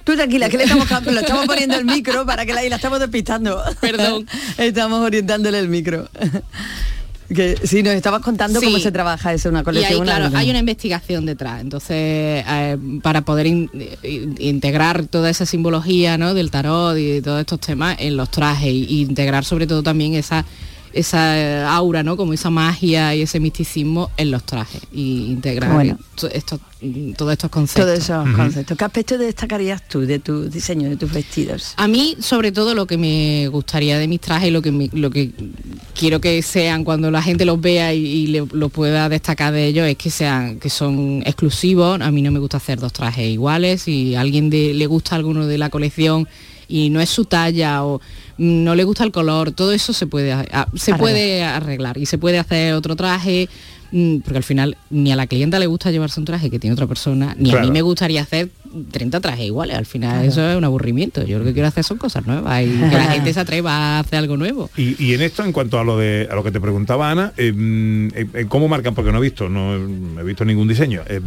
[0.04, 2.76] Tú tranquila, que le estamos, lo estamos poniendo el micro para que la, y la
[2.76, 3.64] estamos despistando.
[3.80, 4.28] Perdón.
[4.58, 6.10] estamos orientándole el micro.
[7.28, 8.84] Que si nos estabas contando cómo Sí.
[8.84, 10.02] se trabaja eso, una Y colección.
[10.02, 11.62] ahí, claro, hay una investigación detrás.
[11.62, 13.70] Entonces, eh, para poder in-
[14.04, 16.34] in- integrar toda esa simbología ¿no?
[16.34, 20.14] del tarot y de todos estos temas en los trajes y integrar sobre todo también
[20.16, 20.46] esa
[20.94, 22.16] esa aura, ¿no?
[22.18, 25.98] Como esa magia y ese misticismo en los trajes y integrar Bueno.
[26.16, 26.60] to- estos,
[27.18, 27.86] todos estos conceptos.
[27.86, 28.78] Todos esos conceptos.
[28.78, 31.74] ¿Qué aspecto destacarías tú de tu diseño, de tus vestidos?
[31.78, 34.90] A mí, sobre todo, lo que me gustaría de mis trajes y lo que, me-
[34.94, 35.32] lo que
[35.98, 39.66] quiero que sean cuando la gente los vea y, y le- lo pueda destacar de
[39.66, 42.02] ellos es que sean que son exclusivos.
[42.02, 43.82] A mí no me gusta hacer dos trajes iguales.
[43.84, 46.28] Si a alguien de- le gusta alguno de la colección
[46.68, 48.02] y no es su talla o
[48.38, 51.00] no le gusta el color, todo eso se puede se Arreglar.
[51.00, 53.48] puede arreglar y se puede hacer otro traje.
[53.92, 56.74] mm, Porque al final ni a la clienta le gusta llevarse un traje que tiene
[56.74, 58.50] otra persona, ni a mí me gustaría hacer
[58.92, 59.78] 30 trajes iguales.
[59.78, 60.28] Al final Claro.
[60.30, 61.24] eso es un aburrimiento.
[61.24, 64.00] Yo lo que quiero hacer son cosas nuevas y que la gente se atreva a
[64.00, 64.70] hacer algo nuevo.
[64.78, 67.34] Y, y en esto, en cuanto a lo de a lo que te preguntaba Ana,
[67.38, 68.94] eh, ¿cómo marcan?
[68.96, 69.76] Porque no he visto, no
[70.20, 71.02] he visto ningún diseño.
[71.08, 71.22] Eh,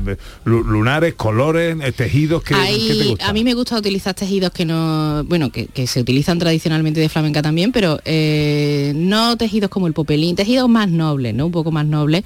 [0.45, 3.29] lu- lunares, colores, eh, tejidos, ¿qué, Hay- qué te gusta?
[3.29, 7.09] a mí me gusta utilizar tejidos que no, bueno, que, que se utilizan tradicionalmente de
[7.09, 11.47] flamenca también, pero eh, no tejidos como el popelín, tejidos más nobles, ¿no?
[11.47, 12.25] Un poco más nobles.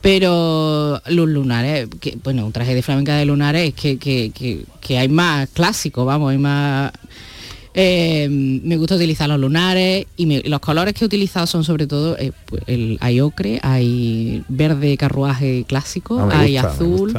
[0.00, 4.64] Pero los lunares, que, bueno, un traje de flamenca de lunares es que, que- que-
[4.80, 6.92] que hay más clásico, vamos, hay más...
[7.74, 11.86] eh, me gusta utilizar los lunares y me- los colores que he utilizado son sobre
[11.86, 17.12] todo, eh, pues, el, hay ocre, hay verde carruaje clásico, Ah, hay gusta, azul.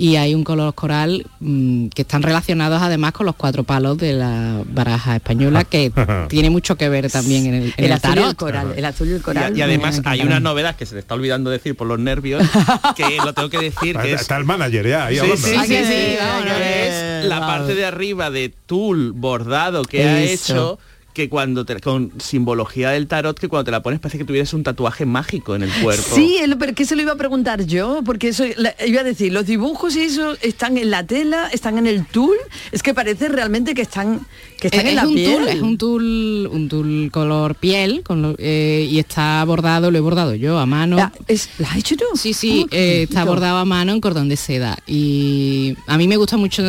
[0.00, 4.12] Y hay un color coral mm, que están relacionados además con los cuatro palos de
[4.12, 5.90] la baraja española que
[6.28, 8.84] tiene mucho que ver también en el, en El el azul y el coral, el
[8.84, 9.54] azul y el coral.
[9.56, 12.44] Y, y además hay una novedad que se le está olvidando decir por los nervios,
[12.96, 14.20] que lo tengo que decir, que es...
[14.20, 15.46] Está el manager ya ahí Sí, hablando.
[15.48, 16.56] sí, sí, sí, vámonos.
[16.60, 20.78] es la parte de arriba de tul bordado que ha hecho
[21.18, 24.54] que cuando te, con simbología del tarot que cuando te la pones parece que tuvieras
[24.54, 26.14] un tatuaje mágico en el cuerpo.
[26.14, 29.00] Sí, es lo- pero que se lo iba a preguntar yo, porque eso la- iba
[29.00, 32.36] a decir, los dibujos y eso están en la tela, están en el tul,
[32.70, 34.20] es que parece realmente que están
[34.60, 35.32] que están Es, en la es un piel.
[35.38, 39.98] tul, es un tul, un tul color piel con lo- eh, y está bordado, lo
[39.98, 40.98] he bordado yo a mano.
[40.98, 42.04] Ah, es- ¿Lo has hecho tú?
[42.14, 44.76] Sí, sí, Oh, eh, está bordado a mano en cordón de seda.
[44.86, 46.62] Y a mí me gusta mucho,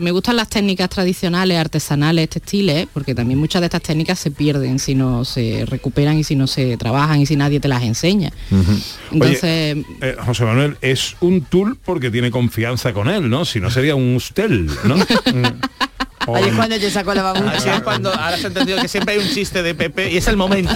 [0.00, 4.78] me gustan las técnicas tradicionales, artesanales, textiles, porque también muchas de estas técnicas se pierden
[4.78, 8.32] si no se recuperan y si no se trabajan y si nadie te las enseña.
[9.12, 13.44] Entonces, Oye, eh, José Manuel es un tool porque tiene confianza con él, ¿no?
[13.44, 14.94] Si no sería un ustel, ¿no?
[16.34, 17.52] Ahí es cuando yo saco la babucha.
[17.56, 20.18] Así es cuando ahora se ha entendido que siempre hay un chiste de Pepe y
[20.18, 20.74] es el momento.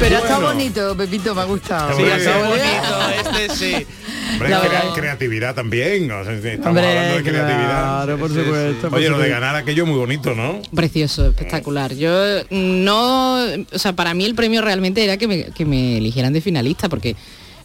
[0.00, 0.48] Pero está Bueno.
[0.48, 1.96] bonito, Pepito, me ha gustado.
[1.96, 2.34] Sí, Hombre.
[2.48, 3.86] bonito, este sí.
[4.32, 4.94] Hombre, La crea- verdad.
[4.94, 6.10] creatividad también.
[6.10, 8.04] o sea, estamos Hombre, hablando de creatividad.
[8.04, 10.60] claro, por supuesto, por Oye, lo de ganar aquello muy bonito, ¿no?
[10.74, 11.94] Precioso, espectacular.
[11.94, 12.10] Yo
[12.50, 13.36] mm, no,
[13.72, 16.88] o sea, para mí el premio realmente era que me, que me eligieran de finalista,
[16.88, 17.16] porque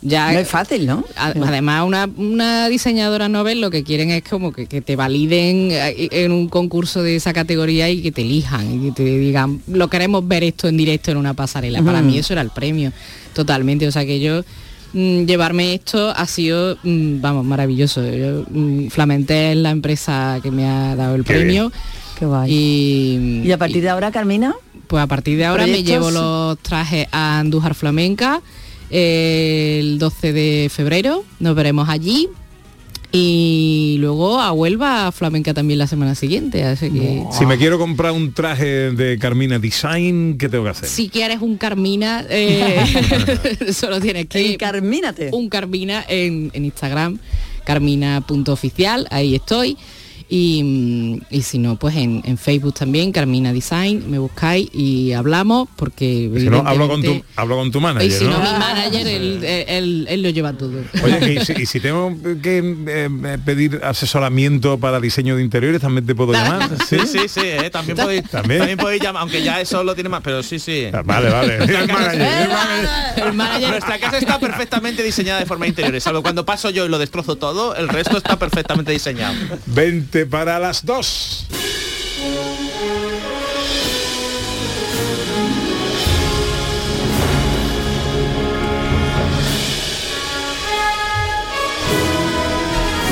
[0.01, 0.31] ya...
[0.31, 1.03] No es fácil, ¿no?
[1.17, 6.07] Además, una, una diseñadora novel lo que quieren es como que, que te validen eh,
[6.11, 9.89] en un concurso de esa categoría y que te elijan y que te digan, lo
[9.89, 11.81] queremos ver esto en directo en una pasarela.
[11.83, 12.93] Para mí eso era el premio,
[13.33, 13.87] totalmente.
[13.87, 14.43] O sea que yo
[14.93, 18.03] llevarme esto ha sido, mm, vamos, maravilloso.
[18.09, 21.71] Yo mm, Flamenté es la empresa que me ha dado el Qué premio.
[22.17, 22.51] Qué guay.
[22.51, 24.55] Y, ¿Y a partir de ahora, Carmina?
[24.89, 28.41] pues a partir de ahora me llevo los trajes a Andújar Flamenca
[28.89, 31.23] el 12 de febrero.
[31.39, 32.27] Nos veremos allí.
[33.11, 36.63] Y luego a Huelva a Flamenca también la semana siguiente.
[36.63, 40.89] Así que Si me quiero comprar un traje de Carmina Design, ¿qué tengo que hacer?
[40.89, 42.77] si quieres un Carmina, eh,
[43.73, 44.57] solo tienes que...
[44.57, 45.31] Carmínate.
[45.33, 47.17] Un Carmina en, en Instagram,
[47.63, 49.75] carmina.oficial, ahí estoy.
[50.31, 55.11] Y, mm, y si no, pues en, en Facebook también, Carmina Design, me buscáis y
[55.13, 56.29] hablamos porque...
[56.37, 58.37] Si no, hablo con tu, hablo con tu manager, y si no, ¿no?
[58.39, 60.81] mi manager, él, él- él lo lleva todo.
[61.03, 66.05] Oye, y si, y si tengo que eh, pedir asesoramiento para diseño de interiores, también
[66.05, 66.69] te puedo llamar.
[66.87, 68.59] Sí, sí, sí, eh, también, podéis, ¿También?
[68.59, 68.77] ¿También?
[68.77, 70.87] podéis llamar, aunque ya eso lo tiene más, pero sí, sí.
[71.05, 71.57] Vale, vale.
[71.57, 73.69] Nuestra El casa- manager, el manager.
[73.69, 77.35] Nuestra casa está perfectamente diseñada de forma interior, salvo cuando paso yo y lo destrozo
[77.35, 79.33] todo, el resto está perfectamente diseñado.
[79.67, 81.45] 20 para las 2.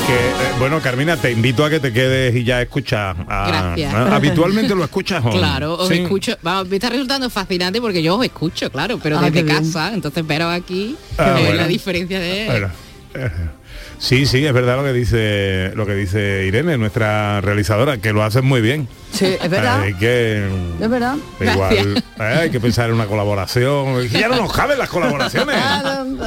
[0.06, 3.14] Que, eh, bueno, Carmina, te invito a que te quedes y ya escuchas.
[3.28, 3.92] a- Gracias.
[3.92, 4.14] ¿no?
[4.14, 5.22] Habitualmente lo escuchas.
[5.24, 5.30] ¿o?
[5.30, 5.94] Claro, os Sí.
[6.00, 6.34] escucho.
[6.42, 9.56] Vamos, me está resultando fascinante porque yo os escucho, claro, pero Ah, desde bien.
[9.58, 11.56] casa, entonces pero aquí Ah, eh, bueno.
[11.56, 12.70] la diferencia de Bueno,
[13.14, 13.30] eh,
[13.98, 18.22] sí, sí, es verdad lo que dice lo que dice Irene, nuestra realizadora, que lo
[18.22, 18.88] haces muy bien.
[19.12, 19.80] Sí, es verdad.
[19.80, 20.46] Hay que
[20.80, 21.16] Es verdad.
[21.40, 24.06] igual eh, hay que pensar en una colaboración.
[24.08, 25.56] Ya no nos caben las colaboraciones.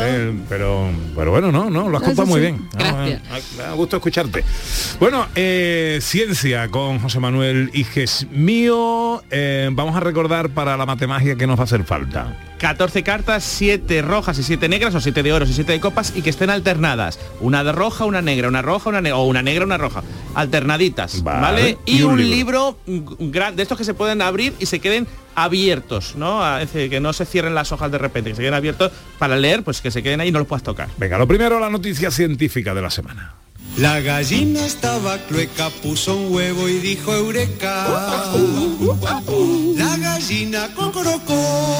[0.03, 2.41] Eh, pero, pero bueno, no, no, lo has contado muy sí.
[2.47, 2.67] bien.
[2.73, 3.21] Gracias.
[3.29, 4.43] Ah, Me da gusto escucharte.
[4.99, 9.21] Bueno, eh, ciencia con José Manuel Iges mío.
[9.29, 12.37] Eh, vamos a recordar para la matemagia que nos va a hacer falta.
[12.59, 16.13] 14 cartas, 7 rojas y 7 negras, o 7 de oros y 7 de copas,
[16.15, 17.19] y que estén alternadas.
[17.39, 20.03] Una de roja, una negra, una roja, una negra, o una negra, una roja.
[20.35, 21.41] Alternaditas, Vale.
[21.41, 21.77] ¿vale?
[21.85, 22.35] Y Y, un un libro.
[22.35, 26.43] libro gran- de estos que se pueden abrir y se queden abiertos, ¿no?
[26.43, 28.91] A- Es decir, que no se cierren las hojas de repente, que se queden abiertos
[29.19, 30.89] para leer, pues que se queden ahí y no los puedas tocar.
[30.97, 33.35] Venga, lo primero, la noticia científica de la semana.
[33.77, 37.87] La gallina estaba clueca, puso un huevo y dijo eureka.
[39.77, 41.77] La gallina cocorocó.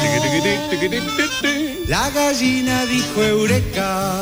[1.88, 4.22] La gallina dijo eureka.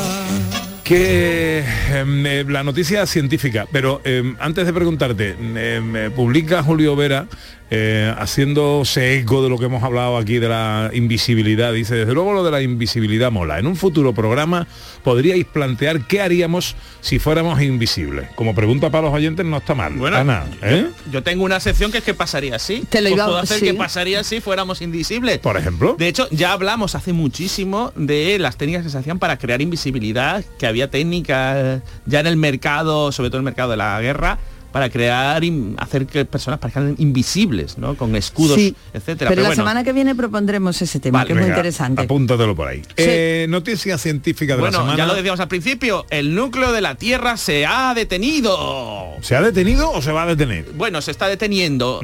[0.89, 1.63] Que
[1.93, 5.55] em, eh, la noticia científica, pero em, antes de preguntarte, em,
[5.95, 7.27] eh, publica Julio Vera
[7.71, 11.71] eh, haciéndose eco de lo que hemos hablado aquí de la invisibilidad.
[11.73, 13.59] Dice, desde luego lo de la invisibilidad mola.
[13.59, 14.67] En un futuro programa
[15.03, 18.29] podríais plantear qué haríamos si fuéramos invisibles.
[18.35, 19.93] Como pregunta para los oyentes no está mal.
[19.93, 20.87] Bueno, Ana, ¿eh?
[21.11, 22.83] Yo tengo una sección que es que pasaría así.
[22.89, 23.65] Te lo iba a- puedo hacer sí.
[23.65, 25.37] que pasaría si fuéramos invisibles.
[25.39, 25.95] Por ejemplo.
[25.97, 30.43] De hecho, ya hablamos hace muchísimo de las técnicas que se hacían para crear invisibilidad,
[30.57, 34.39] que había técnicas ya en el mercado, sobre todo en el mercado de la guerra,
[34.71, 37.95] para crear, in- hacer que personas parezcan invisibles, ¿no?
[37.95, 39.29] Con escudos, Sí, etcétera.
[39.29, 42.01] Pero, la bueno, semana que viene propondremos ese tema, Vale, que es muy Venga, interesante.
[42.03, 42.81] Apúntatelo por ahí.
[42.97, 44.97] Eh, noticia científica de la bueno, semana.
[44.97, 49.13] ya lo decíamos al principio, el núcleo de la Tierra se ha detenido.
[49.21, 50.65] ¿Se ha detenido o se va a detener?
[50.75, 52.01] Bueno, se está deteniendo.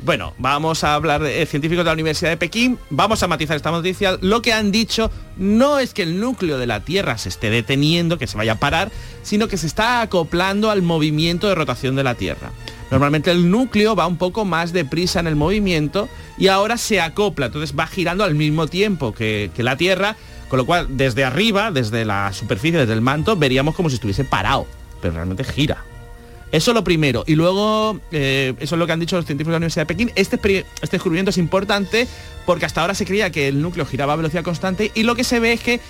[0.00, 2.78] Bueno, vamos a hablar de eh, científicos de la Universidad de Pekín.
[2.90, 4.18] Vamos a matizar esta noticia.
[4.20, 8.18] Lo que han dicho no es que el núcleo de la Tierra se esté deteniendo,
[8.18, 8.90] que se vaya a parar,
[9.22, 12.52] sino que se está acoplando al movimiento de rotación de la Tierra.
[12.90, 16.08] Normalmente el núcleo va un poco más deprisa en el movimiento
[16.38, 20.16] y ahora se acopla, entonces va girando al mismo tiempo que, que la Tierra,
[20.48, 24.24] con lo cual desde arriba, desde la superficie, desde el manto, veríamos como si estuviese
[24.24, 24.66] parado,
[25.00, 25.84] pero realmente gira.
[26.52, 27.24] Eso lo primero.
[27.26, 29.94] Y luego, eh, eso es lo que han dicho los científicos de la Universidad de
[29.94, 30.12] Pekín.
[30.14, 30.36] Este,
[30.80, 32.06] este descubrimiento es importante
[32.44, 35.24] porque hasta ahora se creía que el núcleo giraba a velocidad constante y lo que
[35.24, 35.80] se ve es que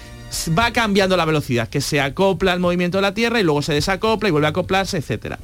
[0.59, 3.75] va cambiando la velocidad, que se acopla al movimiento de la Tierra y luego se
[3.75, 5.39] desacopla y vuelve a acoplarse, etcétera.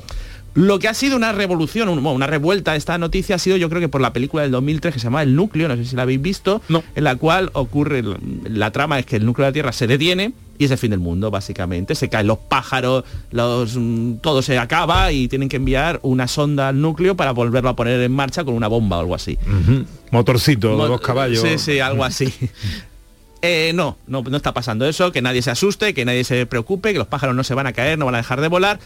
[0.55, 3.81] Lo que ha sido una revolución, una revuelta de esta noticia ha sido yo creo
[3.81, 6.03] que por la película del 2003 que se llama El Núcleo, no sé si la
[6.03, 8.03] habéis visto, en la cual ocurre,
[8.45, 10.91] la trama es que el núcleo de la Tierra se detiene y es el fin
[10.91, 11.95] del mundo, básicamente.
[11.95, 16.69] Se caen los pájaros, los, mm, todo se acaba y tienen que enviar una sonda
[16.69, 19.39] al núcleo para volverlo a poner en marcha con una bomba o algo así.
[20.11, 21.41] Motorcito, Mo- dos caballos.
[21.43, 22.33] Sí, sí, algo así.
[23.45, 26.93] Eh, no, no, no está pasando eso, que nadie se asuste, que nadie se preocupe,
[26.93, 28.79] que los pájaros no se van a caer, no van a dejar de volar.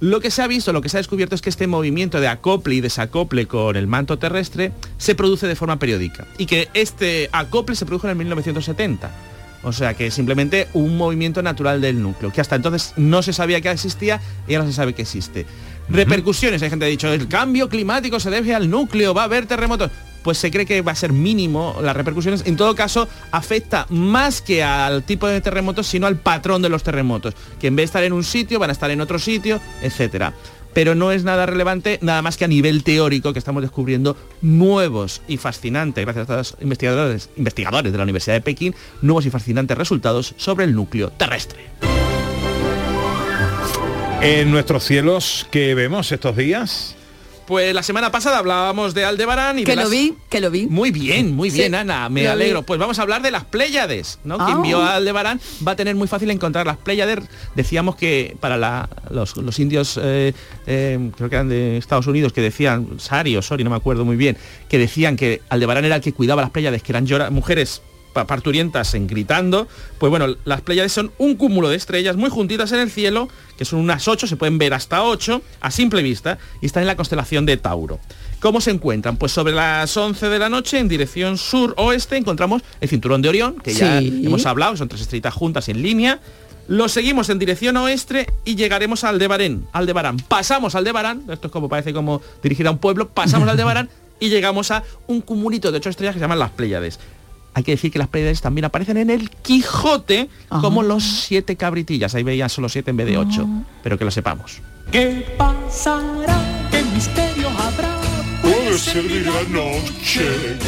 [0.00, 2.26] Lo que se ha visto, lo que se ha descubierto es que este movimiento de
[2.26, 7.28] acople y desacople con el manto terrestre se produce de forma periódica y que este
[7.30, 9.08] acople se produjo en el 1970.
[9.62, 13.60] O sea que simplemente un movimiento natural del núcleo, que hasta entonces no se sabía
[13.60, 15.46] que existía y ahora se sabe que existe.
[15.88, 19.24] Repercusiones, hay gente que ha dicho, el cambio climático se debe al núcleo, va a
[19.24, 19.90] haber terremotos.
[20.22, 22.44] Pues se cree que va a ser mínimo las repercusiones.
[22.46, 26.84] En todo caso, afecta más que al tipo de terremotos, sino al patrón de los
[26.84, 29.60] terremotos, que en vez de estar en un sitio, van a estar en otro sitio,
[29.82, 30.32] etcétera.
[30.74, 35.22] Pero no es nada relevante, nada más que a nivel teórico, que estamos descubriendo nuevos
[35.28, 39.76] y fascinantes, gracias a estos investigadores, investigadores de la Universidad de Pekín, nuevos y fascinantes
[39.76, 41.60] resultados sobre el núcleo terrestre.
[44.20, 46.96] En nuestros cielos que vemos estos días.
[47.46, 50.66] Pues la semana pasada hablábamos de Aldebarán y Que lo las- vi, que lo vi.
[50.68, 52.26] Muy bien, muy Sí, bien, Ana, me vi.
[52.26, 52.62] alegro.
[52.62, 54.36] Pues vamos a hablar de las Pléyades, ¿no?
[54.38, 54.46] Ah.
[54.46, 57.18] Quien vio a Aldebarán va a tener muy fácil encontrar las Pléyades.
[57.56, 60.32] Decíamos que para la- los, los indios, eh,
[60.66, 64.04] eh, creo que eran de Estados Unidos, que decían, Sari o Sori, no me acuerdo
[64.04, 64.36] muy bien,
[64.68, 67.82] que decían que Aldebarán era el que cuidaba las Pléyades, que eran llora- mujeres
[68.12, 72.80] parturientas en gritando, pues bueno, las Pléyades son un cúmulo de estrellas muy juntitas en
[72.80, 76.66] el cielo, que son unas 8, se pueden ver hasta 8 a simple vista, y
[76.66, 77.98] están en la constelación de Tauro.
[78.40, 79.16] ¿Cómo se encuentran?
[79.16, 83.56] Pues sobre las 11 de la noche, en dirección sur-oeste, encontramos el cinturón de Orión,
[83.62, 84.22] que ya Sí.
[84.26, 86.18] hemos hablado, son tres estrellitas juntas en línea.
[86.68, 89.66] Lo seguimos en dirección oeste y llegaremos a Aldebarán.
[89.72, 90.16] Aldebarán.
[90.18, 93.88] Pasamos a Aldebarán, esto es como parece como dirigir a un pueblo, pasamos a Aldebarán
[94.20, 96.98] y llegamos a un cumulito de ocho estrellas que se llaman las Pléyades.
[97.54, 102.14] Hay que decir que las Pléyades también aparecen en el Quijote como los siete cabritillas.
[102.14, 103.46] Ahí veían solo siete en vez de ocho.
[103.82, 104.60] Pero que lo sepamos.
[104.90, 106.68] ¿Qué pasará?
[106.70, 108.00] ¿Qué misterio habrá?
[108.40, 110.58] Puede ser de gran noche.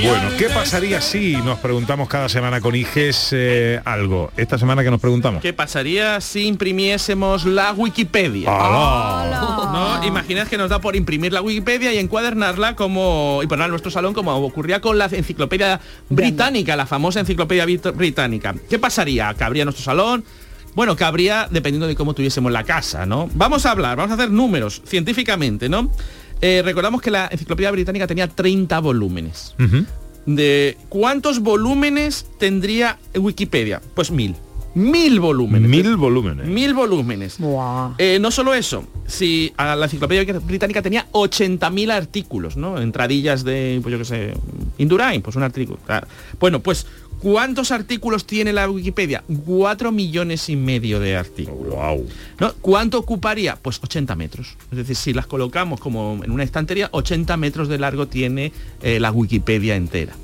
[0.00, 4.30] Bueno, ¿qué pasaría si nos preguntamos cada semana con Iges eh, algo?
[4.36, 5.42] Esta semana que nos preguntamos.
[5.42, 8.48] ¿Qué pasaría si imprimiésemos la Wikipedia?
[8.48, 10.04] ¿No?
[10.06, 13.90] Imaginad que nos da por imprimir la Wikipedia y encuadernarla como y ponerla en nuestro
[13.90, 18.54] salón como ocurría con la enciclopedia británica, la famosa enciclopedia brit- británica.
[18.70, 19.34] ¿Qué pasaría?
[19.34, 20.24] ¿Cabría en nuestro salón?
[20.74, 23.28] Bueno, cabría dependiendo de cómo tuviésemos la casa, ¿no?
[23.34, 25.90] Vamos a hablar, vamos a hacer números científicamente, ¿no?
[26.40, 29.54] Eh, recordamos que la enciclopedia británica tenía 30 volúmenes.
[30.26, 33.80] De ¿Cuántos volúmenes tendría Wikipedia?
[33.94, 34.34] Pues mil.
[34.74, 35.68] Mil volúmenes.
[35.68, 36.46] Mil volúmenes.
[36.46, 37.38] Mil volúmenes.
[37.98, 42.80] Eh, no solo eso, si a la enciclopedia británica tenía 80.000 artículos, ¿no?
[42.80, 44.34] Entradillas de, pues yo qué sé,
[44.76, 45.78] Indurain, pues un artículo.
[45.84, 46.06] claro.
[46.38, 46.86] Bueno, pues,
[47.20, 49.24] ¿cuántos artículos tiene la Wikipedia?
[49.46, 51.74] 4 millones y medio de artículos.
[52.38, 52.52] ¿No?
[52.60, 53.56] ¿Cuánto ocuparía?
[53.60, 54.56] Pues 80 metros.
[54.70, 58.52] Es decir, si las colocamos como en una estantería, 80 metros de largo tiene
[58.82, 60.14] eh, la Wikipedia entera.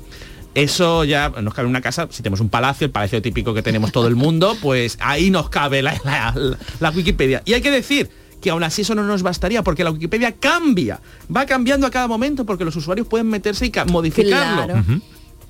[0.53, 3.61] Eso ya nos cabe en una casa, si tenemos un palacio, el palacio típico que
[3.61, 7.41] tenemos todo el mundo, pues ahí nos cabe la, la- la Wikipedia.
[7.45, 8.09] Y hay que decir
[8.41, 11.01] que aún así eso no nos bastaría, porque la Wikipedia cambia,
[11.35, 14.63] va cambiando a cada momento, porque los usuarios pueden meterse y ca- modificarlo.
[14.65, 14.83] Claro.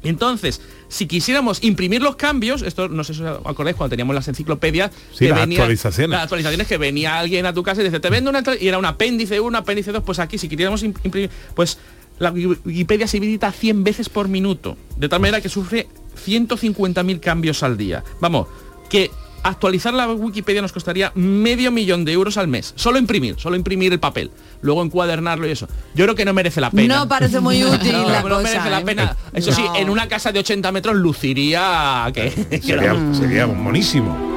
[0.05, 4.27] Entonces, si quisiéramos imprimir los cambios, esto no sé si os acordáis cuando teníamos las
[4.27, 6.11] enciclopedias, Sí, las actualizaciones.
[6.11, 8.77] las actualizaciones que venía alguien a tu casa y dice, te vendo una y era
[8.77, 11.77] un apéndice 1, apéndice 2, pues aquí si im- imprimir, pues
[12.19, 15.87] la Wi- Wikipedia se visita 100 veces por minuto, de tal manera que sufre
[16.25, 18.03] 150.000 cambios al día.
[18.21, 18.47] Vamos,
[18.89, 19.11] que
[19.49, 22.73] actualizar la Wikipedia nos costaría medio millón de euros al mes.
[22.75, 24.31] Solo imprimir, solo imprimir el papel.
[24.61, 25.67] Luego encuadernarlo y eso.
[25.93, 26.97] Yo creo que no merece la pena.
[26.97, 28.85] No parece muy útil No, la no cosa, merece la ¿eh?
[28.85, 29.15] pena.
[29.33, 32.31] Eso sí, en una casa de 80 metros luciría que,
[32.61, 34.35] Sería, sería monísimo.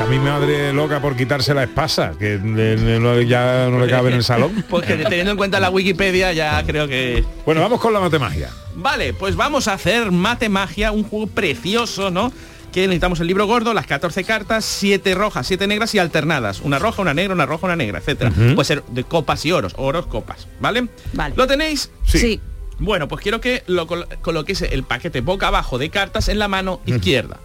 [0.00, 3.90] A mi madre loca por quitarse la espasa, que le- le- no- ya no le
[3.90, 4.64] cabe en el salón.
[4.70, 7.22] Pues que teniendo en cuenta la Wikipedia ya creo que...
[7.44, 8.48] Bueno, vamos con la matemagia.
[8.74, 12.32] Vale, pues vamos a hacer Matemagia, un juego precioso, ¿no?
[12.72, 16.60] Que necesitamos el libro gordo, las 14 cartas, 7 rojas, 7 negras y alternadas.
[16.60, 18.30] Una roja, una negra, una roja, una negra, etcétera.
[18.54, 20.88] Puede ser de copas y oros, oros, copas, ¿vale?
[21.12, 21.34] Vale.
[21.36, 21.90] ¿Lo tenéis?
[22.06, 22.40] Sí.
[22.78, 26.48] Bueno, pues quiero que lo col- coloquéis el paquete boca abajo de cartas en la
[26.48, 27.38] mano izquierda.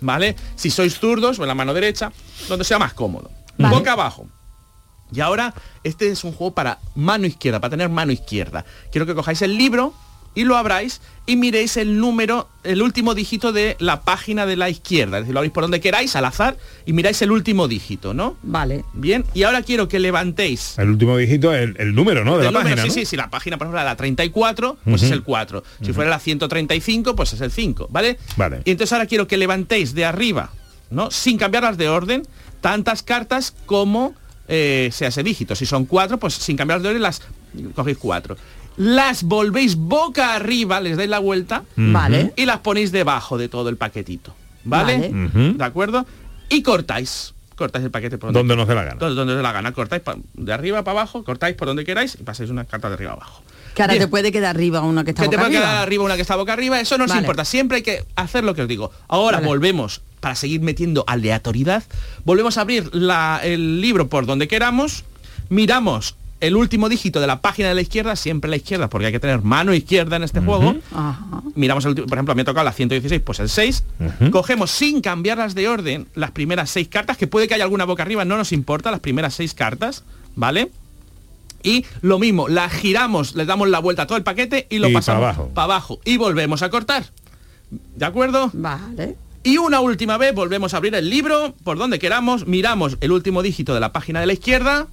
[0.00, 0.34] ¿Vale?
[0.56, 2.12] Si sois zurdos o en la mano derecha,
[2.48, 3.30] donde sea más cómodo.
[3.58, 3.74] Vale.
[3.76, 4.26] Boca abajo.
[5.12, 8.64] Y ahora, este es un juego para mano izquierda, para tener mano izquierda.
[8.90, 9.94] Quiero que cojáis el libro
[10.34, 14.68] y lo abráis y miréis el número, el último dígito de la página de la
[14.70, 15.18] izquierda.
[15.18, 18.36] Es decir, lo abrís por donde queráis, al azar, y miráis el último dígito, ¿no?
[18.42, 18.84] Vale.
[18.92, 22.38] Bien, y ahora quiero que levantéis El último dígito es el, el número, ¿no?
[22.38, 22.94] De el la número, página, sí, ¿no?
[22.94, 25.06] sí, si la página, por ejemplo, era la 34, pues Ujú.
[25.06, 25.62] es el 4.
[25.82, 28.18] Si fuera la 135, pues es el 5, ¿vale?
[28.36, 28.62] Vale.
[28.64, 30.50] Y entonces ahora quiero que levantéis de arriba,
[30.90, 31.10] ¿no?
[31.10, 32.26] Sin cambiarlas de orden,
[32.60, 34.14] tantas cartas como
[34.48, 35.54] eh, sea ese dígito.
[35.54, 37.22] Si son 4, pues sin cambiarlas de orden las
[37.76, 38.36] cogéis 4.
[38.76, 42.32] Las volvéis boca arriba, les dais la vuelta Vale.
[42.36, 44.34] y las ponéis debajo de todo el paquetito.
[44.64, 45.10] ¿Vale?
[45.12, 46.06] ¿De acuerdo?
[46.48, 47.34] Y cortáis.
[47.56, 48.96] Cortáis el paquete por Donde nos dé la gana.
[48.98, 49.72] donde, donde os dé la gana.
[49.72, 50.02] Cortáis
[50.34, 53.42] de arriba para abajo, cortáis por donde queráis y pasáis una carta de arriba abajo.
[53.74, 54.04] Que ahora Bien.
[54.04, 55.70] te puede quedar arriba una que está Que te boca puede arriba.
[55.72, 57.44] quedar arriba una que está boca arriba, eso no nos importa.
[57.44, 58.90] Siempre hay que hacer lo que os digo.
[59.08, 59.46] Ahora Vale.
[59.48, 61.82] volvemos, para seguir metiendo aleatoriedad,
[62.24, 65.04] volvemos a abrir la- el libro por donde queramos,
[65.48, 69.12] miramos el último dígito de la página de la izquierda, siempre la izquierda, porque hay
[69.12, 70.74] que tener mano izquierda en este juego.
[71.54, 73.84] Miramos, el, por ejemplo, me ha tocado la 116, pues el 6.
[74.32, 78.02] Cogemos sin cambiarlas de orden las primeras seis cartas, que puede que haya alguna boca
[78.02, 80.02] arriba, no nos importa, las primeras seis cartas,
[80.34, 80.70] ¿vale?
[81.62, 84.88] Y lo mismo, la giramos, le damos la vuelta a todo el paquete y lo
[84.88, 85.48] Y pasamos abajo.
[85.54, 86.00] para abajo.
[86.04, 87.04] Y volvemos a cortar.
[87.70, 88.50] ¿De acuerdo?
[88.52, 89.16] Vale.
[89.44, 93.42] Y una última vez volvemos a abrir el libro por donde queramos, miramos el último
[93.42, 94.88] dígito de la página de la izquierda,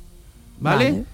[0.59, 0.91] ¿vale?
[0.91, 1.05] Vale.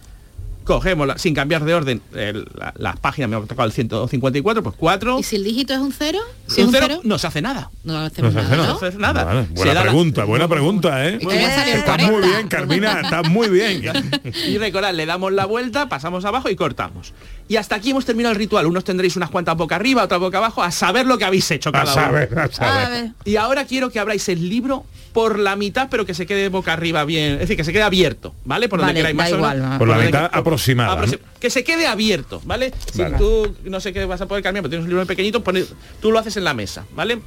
[0.66, 4.64] Cogemos, la- sin cambiar de orden, el- la- las páginas, me ha tocado el 154,
[4.64, 5.20] pues 4.
[5.20, 6.20] ¿Y si el dígito es un cero?
[6.48, 7.70] Si Si es un un cero, cero, no se hace nada.
[7.84, 8.74] no hacemos No se hace nada, nada.
[8.74, 8.80] ¿no?
[8.80, 9.24] Se hace nada.
[9.24, 11.20] Vale, Se buena la- pregunta, buena pregunta, ¿eh?
[11.22, 12.28] Está muy 40.
[12.28, 13.84] bien, Carmina, está muy bien.
[14.48, 17.14] Y recordad, le damos la vuelta, pasamos abajo y cortamos.
[17.48, 18.66] Y hasta aquí hemos terminado el ritual.
[18.66, 21.70] Unos tendréis unas cuantas boca arriba, otras boca abajo, a saber lo que habéis hecho
[21.70, 22.42] A cada saber, uno.
[22.42, 23.12] a saber.
[23.24, 24.84] Y ahora quiero que abráis el libro
[25.16, 27.34] por la mitad, pero que se quede boca arriba bien.
[27.36, 28.68] Es decir, que se quede abierto, ¿vale?
[28.68, 29.78] Por donde Vale, queráis más o igual, menos.
[29.80, 31.06] Por la mitad aproximada.
[31.40, 32.74] Que se quede abierto, ¿vale?
[32.94, 33.18] Si Vale.
[33.18, 35.64] tú no sé qué vas a poder cambiar, pero tienes un libro pequeñito, pone-
[36.02, 37.20] tú lo haces en la mesa, ¿vale?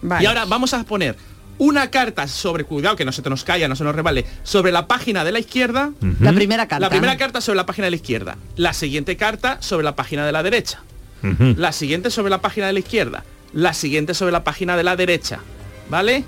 [0.00, 0.22] Vale.
[0.22, 1.16] Y ahora vamos a poner
[1.58, 4.70] una carta sobre, cuidado que no se te nos caiga, no se nos revale, sobre
[4.70, 5.90] la página de la izquierda.
[6.20, 6.80] La primera carta.
[6.86, 8.36] La primera carta sobre la página de la izquierda.
[8.54, 10.82] La siguiente carta sobre la página de la derecha.
[11.56, 13.24] La siguiente sobre la página de la izquierda.
[13.52, 15.40] La siguiente sobre la página de la derecha.
[15.90, 16.22] ¿Vale?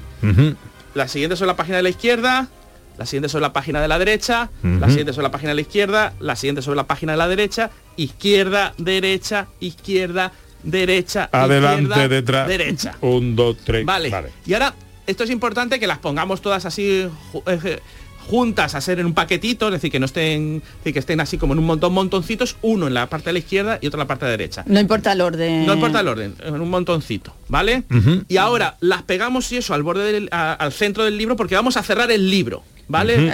[0.96, 2.48] La siguiente sobre la página de la izquierda.
[2.96, 4.48] La siguiente sobre la página de la derecha.
[4.62, 4.88] La Ujú.
[4.88, 6.14] siguiente sobre la página de la izquierda.
[6.20, 7.70] La siguiente sobre la página de la derecha.
[7.96, 10.32] Izquierda, derecha, izquierda,
[10.62, 11.28] derecha.
[11.30, 12.48] Adelante, izquierda, detrás.
[12.48, 12.94] Derecha.
[13.02, 13.84] Un, dos, tres.
[13.84, 14.10] Vale.
[14.46, 14.74] Y ahora,
[15.06, 17.06] esto es importante que las pongamos todas así
[17.46, 17.80] eh,
[18.26, 21.20] juntas a ser en un paquetito, es decir, que no estén, es decir, que estén
[21.20, 23.98] así como en un montón, montoncitos, uno en la parte de la izquierda y otro
[23.98, 24.64] en la parte de la derecha.
[24.66, 25.66] No importa el orden.
[25.66, 27.84] No importa el orden, en un montoncito, ¿vale?
[28.28, 31.54] Y ahora las pegamos y eso al borde del, a- al centro del libro porque
[31.54, 33.14] vamos a cerrar el libro, ¿vale?
[33.14, 33.30] Eh.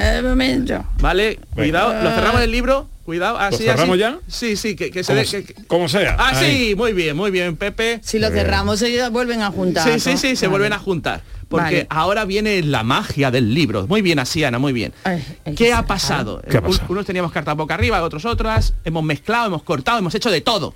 [1.01, 3.98] Vale, cuidado, lo cerramos el libro, cuidado, así, cerramos así.
[4.00, 4.18] ya?
[4.28, 6.16] Sí, sí, que, que se Como, que- como sea.
[6.18, 6.68] Ah, Ahí.
[6.68, 8.00] sí, muy bien, muy bien, Pepe.
[8.03, 9.88] Si lo cerramos, se vuelven a juntar.
[9.92, 10.16] Sí, sí, ¿no?
[10.16, 10.50] sí, se Vale.
[10.59, 11.22] vuelven a juntar.
[11.48, 11.86] Porque Vale.
[11.90, 13.86] ahora viene la magia del libro.
[13.86, 14.92] Muy bien, así, Ana, muy bien.
[15.57, 16.40] ¿Qué ha pasado?
[16.50, 16.86] ¿Qué ha pasado?
[16.88, 18.72] Unos teníamos cartas boca arriba, otros otras.
[18.84, 20.74] Hemos mezclado, hemos cortado, hemos hecho de todo.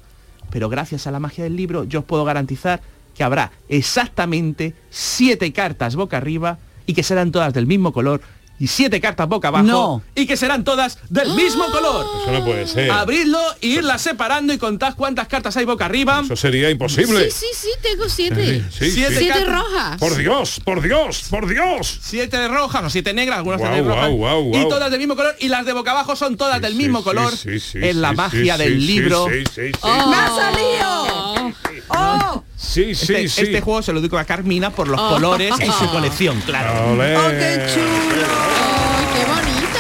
[0.51, 2.83] Pero gracias a la magia del libro, yo os puedo garantizar
[3.17, 8.21] que habrá exactamente siete cartas boca arriba y que serán todas del mismo color
[8.59, 10.03] y siete cartas boca abajo No.
[10.15, 12.07] y que serán todas del mismo color.
[12.23, 12.91] Eso no puede ser.
[12.91, 16.23] Abridlo e irlas separando y contad cuántas cartas hay boca arriba.
[16.25, 17.31] Eso sería imposible.
[17.31, 18.65] Sí, sí, sí, tengo siete.
[18.71, 19.19] Sí, Siete sí.
[19.19, 19.49] Siete cartas.
[19.55, 19.99] rojas.
[19.99, 21.99] Por Dios, por Dios, por Dios.
[22.03, 25.49] siete rojas o siete negras, algunas rojas, guau, guau, y todas del mismo color y
[25.49, 27.37] las de boca abajo son todas del mismo Sí, color.
[27.37, 29.27] sí, sí, es la magia sí, del sí, libro.
[29.31, 29.79] Sí, sí, sí.
[29.83, 30.09] Oh.
[30.11, 31.53] ¡Me ha salido!
[31.89, 32.45] ¡Oh!
[32.57, 33.41] Sí, sí, este, sí.
[33.43, 35.11] este juego se lo digo a Carmina por los Oh.
[35.11, 36.93] colores y su colección, claro.
[36.93, 37.17] Olé.
[37.17, 38.27] ¡Oh, qué chulo!
[38.27, 39.79] ¡Ay, qué bonito!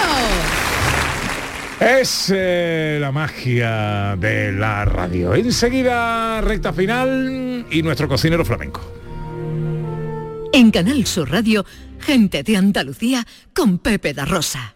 [1.81, 5.35] Es eh, la magia de la radio.
[5.35, 8.81] Enseguida, recta final y nuestro cocinero flamenco.
[10.53, 11.67] En Canal Sur Radio,
[12.01, 14.76] gente de Andalucía con Pepe da Rosa.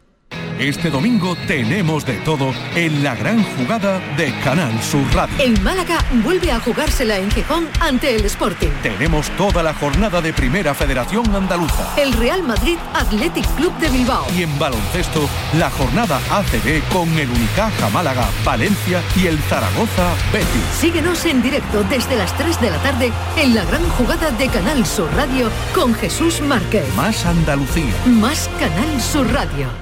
[0.60, 5.34] Este domingo tenemos de todo en la gran jugada de Canal Sur Radio.
[5.42, 8.68] El Málaga vuelve a jugársela en Gijón ante el Sporting.
[8.82, 11.94] Tenemos toda la jornada de Primera Federación Andaluza.
[11.96, 14.26] El Real Madrid Athletic Club de Bilbao.
[14.36, 20.62] Y en baloncesto, la jornada ACB con el Unicaja Málaga, Valencia y el Zaragoza Betis.
[20.78, 24.84] Síguenos en directo desde las 3 de la tarde en la gran jugada de Canal
[24.84, 26.84] Sur Radio con Jesús Márquez.
[26.96, 27.94] Más Andalucía.
[28.04, 29.79] Más Canal Sur Radio.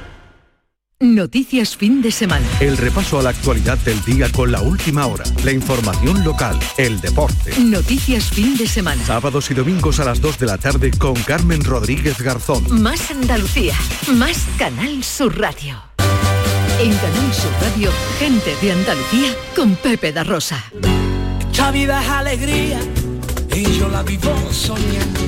[1.01, 2.45] Noticias fin de semana.
[2.59, 7.01] El repaso a la actualidad del día con la última hora, la información local, el
[7.01, 7.57] deporte.
[7.61, 9.01] Noticias fin de semana.
[9.07, 12.83] Sábados y domingos a las 2 de la tarde con Carmen Rodríguez Garzón.
[12.83, 13.77] Más Andalucía.
[14.17, 15.81] Más Canal Sur Radio.
[16.81, 20.65] En Canal Sur Radio, gente de Andalucía con Pepe da Rosa.
[21.53, 22.81] Esta vida es alegría
[23.55, 25.21] y yo la vivo soñando.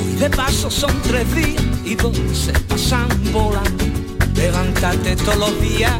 [0.00, 3.87] Hoy de paso son tres días y dos se pasan volando.
[4.38, 5.92] Levantarte todos los días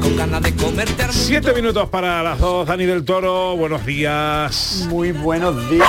[0.00, 1.04] con ganas de comerte.
[1.10, 4.86] Siete minutos para las dos, Dani del Toro, buenos días.
[4.88, 5.86] Muy buenos días.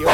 [0.00, 0.06] Yo,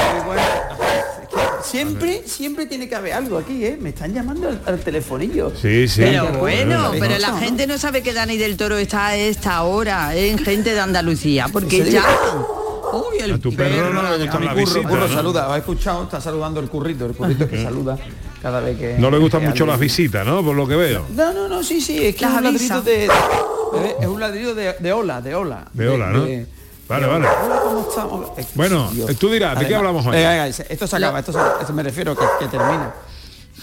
[1.63, 3.79] Siempre, siempre tiene que haber algo aquí, ¿eh?
[3.81, 5.53] Me están llamando al, al telefonillo.
[5.55, 6.01] Sí, sí.
[6.03, 9.63] Pero bueno, ¿Habéis pero la gente no sabe que Dani del Toro está a esta
[9.63, 12.05] hora en gente de Andalucía, porque ya.
[12.93, 15.15] Uy, el A tu perro no le gusta A mi la curro, visita, curro ¿no?
[15.15, 16.03] saluda, ¿has escuchado?
[16.05, 17.97] Está saludando el currito, el currito que saluda
[18.47, 18.95] cada vez que...
[18.97, 20.45] No le gustan mucho las visitas, ¿no?
[20.45, 21.05] Por lo que veo.
[21.17, 22.75] No, no, no, sí, sí, es que Las es un avisa.
[22.77, 23.09] ladrillo de...
[24.01, 25.65] Es un ladrillo de, de ola, de ola.
[25.73, 26.25] De ola, ¿no?
[26.25, 26.47] de-
[26.89, 27.27] Vale, de vale.
[28.39, 29.17] Eh, Bueno, Dios.
[29.17, 30.13] tú dirás, ¿de qué hablamos hoy?
[30.13, 32.95] Venga, esto se acaba, esto, se- esto me refiero que, que termina.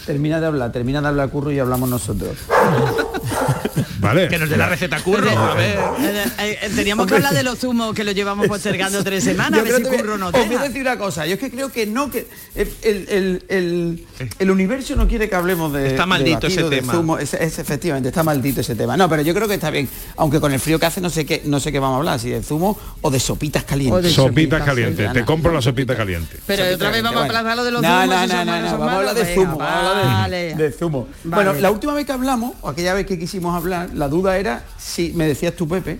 [0.04, 2.36] termina de hablar, termina de hablar curro y hablamos nosotros.
[4.04, 4.28] Vale.
[4.28, 5.78] Que nos dé la receta curro, a ver.
[5.78, 9.60] Eh, eh, eh, teníamos que hablar de los zumos que lo llevamos postergando tres semanas,
[9.60, 10.62] a ver si que- curro no os voy a deja.
[10.64, 14.04] decir una cosa, yo es que creo que no, que el, el-
[14.38, 16.92] el- universo no quiere que hablemos de Está de maldito ese batido, tema.
[16.92, 17.18] zumo.
[17.18, 18.96] Es, es- efectivamente, está maldito ese tema.
[18.96, 21.24] No, pero yo creo que está bien, aunque con el frío que hace no sé
[21.26, 24.12] qué, no sé qué vamos a hablar, si de zumo o de sopitas calientes.
[24.12, 25.12] Sopitas calientes.
[25.12, 26.36] Te compro la sopita caliente.
[26.46, 28.06] Pero otra vez vamos a aplazar lo de los no, zumos.
[28.06, 30.36] No, no, no, no, vamos a hablar de zumo, Venga, vamos a hablar vale.
[30.36, 31.08] de, de zumo.
[31.24, 31.44] Vale.
[31.44, 34.64] Bueno, la última vez que hablamos, o aquella vez que quisimos hablar, la duda era
[34.78, 35.98] si, me decías tú, Pepe,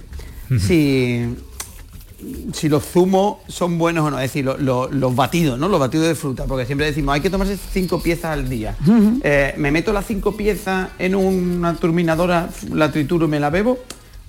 [0.58, 1.34] si
[2.54, 5.68] si los zumos son buenos o no, es decir, lo- lo- los batidos, ¿no?
[5.68, 8.74] Los batidos de fruta, porque siempre decimos, hay que tomarse cinco piezas al día.
[9.22, 13.78] Eh, me meto las cinco piezas en una turminadora, la trituro y me la bebo,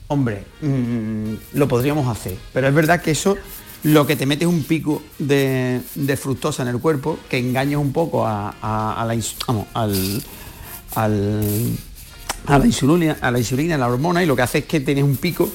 [0.07, 2.35] hombre, mm, lo podríamos hacer.
[2.51, 3.37] Pero es verdad que eso
[3.83, 7.77] lo que te mete es un pico de, de fructosa en el cuerpo que engaña
[7.77, 9.15] un poco a, a- a la
[9.47, 10.21] vamos, al,
[10.95, 11.77] al-
[12.47, 14.79] a la insulina, a la insulina, a la hormona, y lo que hace es que
[14.79, 15.49] tienes un pico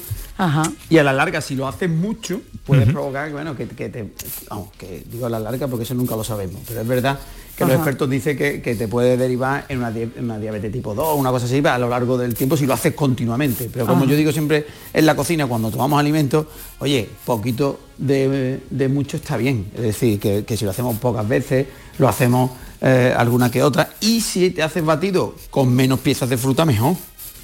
[0.89, 4.11] y a la larga, si lo haces mucho, puedes provocar, bueno, que, que te...
[4.49, 7.19] Vamos, que digo a la larga porque eso nunca lo sabemos, pero es verdad
[7.55, 10.71] que los expertos dicen que, que te puede derivar en una, di- en una diabetes
[10.71, 13.69] tipo 2 una cosa así a lo largo del tiempo si lo haces continuamente.
[13.71, 14.09] Pero como Ajá.
[14.11, 16.47] yo digo siempre en la cocina, cuando tomamos alimentos,
[16.79, 19.67] oye, poquito de, de mucho está bien.
[19.75, 21.67] Es decir, que, que si lo hacemos pocas veces,
[21.99, 22.49] lo hacemos
[22.81, 23.93] eh, alguna que otra.
[24.01, 26.95] Y si te haces batido con menos piezas de fruta, mejor.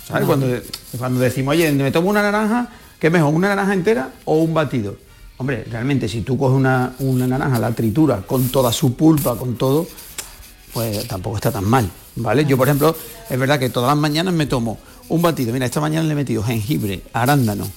[0.09, 0.47] Cuando,
[0.97, 2.69] cuando decimos, oye, me tomo una naranja,
[2.99, 3.33] ¿qué mejor?
[3.33, 4.95] ¿Una naranja entera o un batido?
[5.37, 9.55] Hombre, realmente si tú coges una, una naranja, la tritura con toda su pulpa, con
[9.55, 9.87] todo,
[10.73, 12.45] pues tampoco está tan mal, ¿vale?
[12.45, 12.95] Yo, por ejemplo,
[13.29, 14.79] es verdad que todas las mañanas me tomo
[15.09, 15.53] un batido.
[15.53, 17.67] Mira, esta mañana le he metido jengibre, arándano,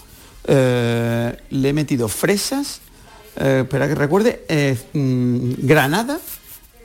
[0.44, 2.80] eh, le he metido fresas,
[3.36, 6.18] eh, espera que recuerde, eh, mm, granada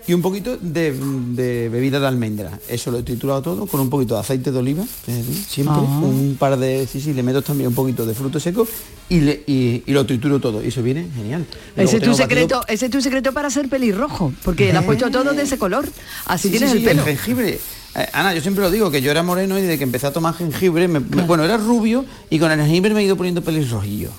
[0.08, 2.60] y un poquito de, de bebida de almendra.
[2.70, 6.00] Eso lo he triturado todo con un poquito de aceite de oliva, eh, siempre, Ah.
[6.04, 8.68] un par de, sí, sí, le meto también un poquito de fruto seco
[9.10, 10.64] y, le- y- y lo trituro todo.
[10.64, 11.46] Y eso viene genial.
[11.76, 14.86] Ese es, tu batido- secreto, ese es tu secreto para ser pelirrojo, porque le has
[14.86, 15.88] puesto todo de ese color.
[16.26, 17.04] Así Sí, tienes sí, el sí, pelo.
[17.04, 17.60] jengibre.
[17.98, 20.12] Eh, Ana, yo siempre lo digo, que yo era moreno y desde que empecé a
[20.14, 23.42] tomar jengibre, me- me- bueno, era rubio y con el jengibre me he ido poniendo
[23.42, 24.10] pelirrojillo.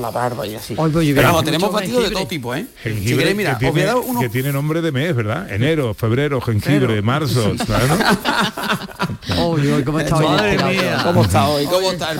[0.00, 0.74] La barba y así.
[0.74, 2.66] pues Pero vamos, tenemos batidos de todo tipo, ¿eh?
[2.82, 4.20] Si Jengibre queréis, mira, que, os voy a tiene, dar uno...
[4.20, 5.50] que tiene nombre de mes, ¿verdad?
[5.52, 7.52] Enero, febrero, jengibre, marzo.
[7.66, 7.96] claro.
[9.84, 10.82] ¿cómo está hoy Madre este mía.
[10.92, 11.04] gato?
[11.04, 11.66] ¿Cómo está hoy?
[11.66, 12.18] ¿Cómo está el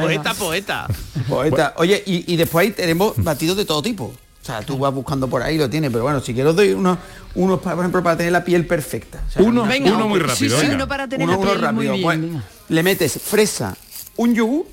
[0.00, 0.86] poeta, poeta.
[1.28, 1.74] Poeta.
[1.76, 4.04] Oye, y, y después ahí tenemos batidos de todo tipo.
[4.04, 6.96] O sea, tú vas buscando por ahí, lo tienes, pero bueno, si quiero doy unos,
[7.34, 9.22] unos para, por ejemplo, para tener la piel perfecta.
[9.28, 10.74] O sea, Uno- Venga, uno muy rápido, Sí, sí, venga.
[10.76, 11.92] uno para tener uno, la uno piel muy rápido.
[11.92, 12.02] bien.
[12.02, 12.42] Pues, venga.
[12.70, 13.76] le metes fresa,
[14.16, 14.66] un yogur,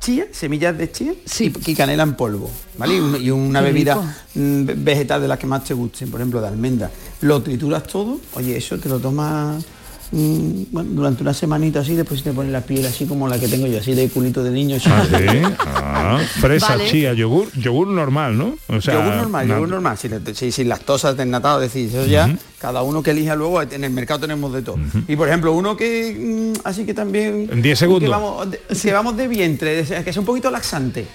[0.00, 2.96] chía, semillas de chía y, y canela en polvo, ¿vale?
[2.96, 4.06] Y, un- y una Qué bebida rico.
[4.34, 6.90] mm, ve- vegetal de las que más te gusten, por ejemplo, de almendra.
[7.22, 9.64] Lo trituras todo, oye, eso te lo tomas
[10.12, 13.48] mm, bueno, durante una semanita así, después te pones la piel así como la que
[13.48, 14.78] tengo yo, así de culito de niño.
[14.86, 15.42] Ah, sí.
[15.60, 16.86] Ah, fresa, Vale.
[16.88, 18.56] chía, yogur, yogur normal, ¿no?
[18.68, 22.34] O sea, yogur normal, yogur normal, sin, sin, sin lactosa desnatado, es decir, eso ya
[22.58, 24.78] cada uno que elija luego, en el mercado tenemos de todo.
[25.06, 28.02] Y por ejemplo, uno que mm, así que también En 10 segundos.
[28.04, 31.06] que vamos de, que vamos de vientre, que es un poquito laxante.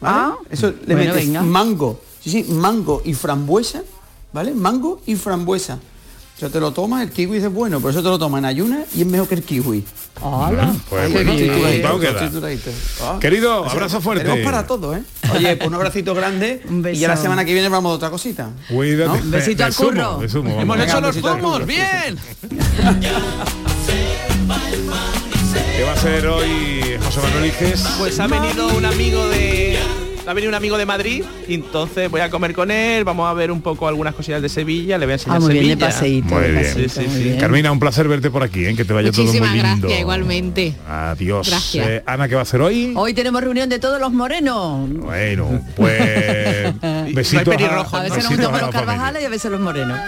[0.00, 0.16] ¿vale?
[0.18, 1.42] Ah, eso le bueno, metes venga.
[1.42, 3.82] mango, sí, sí, mango y frambuesa,
[4.32, 4.52] ¿vale?
[4.52, 5.78] Mango y frambuesa.
[6.42, 8.88] Sea, te lo tomas, el kiwi es bueno, pero eso te lo tomas en ayunas
[8.96, 9.84] y es mejor que el kiwi.
[10.20, 11.36] Bueno, pues bueno,
[12.00, 12.28] queda.
[13.00, 13.18] Ah.
[13.20, 14.24] Querido, sea, abrazo fuerte.
[14.24, 15.04] Tenemos para todo, ¿eh?
[15.32, 16.60] Oye, pues un abracito grande
[16.92, 18.50] y ya la semana que viene vamos a otra cosita.
[18.68, 19.20] Cuídate.
[19.20, 19.30] ¿No?
[19.30, 20.20] Besito al curro.
[20.20, 22.18] Hemos Venga, hecho los zumos, bien.
[25.76, 27.86] ¿Qué va a ser hoy José Manuel Iges?
[28.00, 29.78] Pues ha venido un amigo de
[30.26, 33.34] ha venido un amigo de Madrid y entonces voy a comer con él, vamos a
[33.34, 35.70] ver un poco algunas cosillas de Sevilla, le voy a enseñar Ah, muy bien, de
[35.70, 35.86] Sevilla.
[35.86, 36.34] paseíto.
[36.34, 36.62] Muy de bien.
[36.64, 37.24] paseíto, Sí, sí, muy sí.
[37.24, 37.40] bien.
[37.40, 38.74] Carmina, un placer verte por aquí, ¿eh?
[38.76, 39.80] que te vaya todo Muchísimas muy lindo.
[39.88, 40.74] gracias, igualmente.
[40.88, 41.48] Adiós.
[41.48, 41.86] Gracias.
[41.86, 42.92] Eh, Ana, ¿qué va a hacer hoy?
[42.96, 44.88] Hoy tenemos reunión de todos los morenos.
[44.90, 46.72] Bueno, pues
[47.14, 48.70] besitos pelirrojo, a, A veces nos a los.
[48.70, 49.98] Carvajales y a veces los morenos.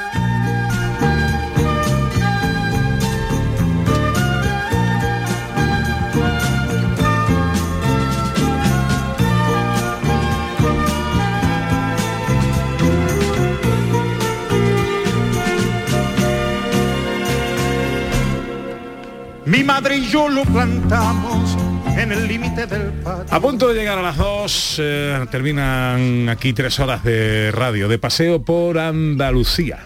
[19.54, 21.56] Mi madre y yo lo plantamos
[21.96, 23.32] en el límite del patio.
[23.32, 27.96] A punto de llegar a las dos, eh, terminan aquí tres horas de radio, de
[28.00, 29.78] paseo por Andalucía.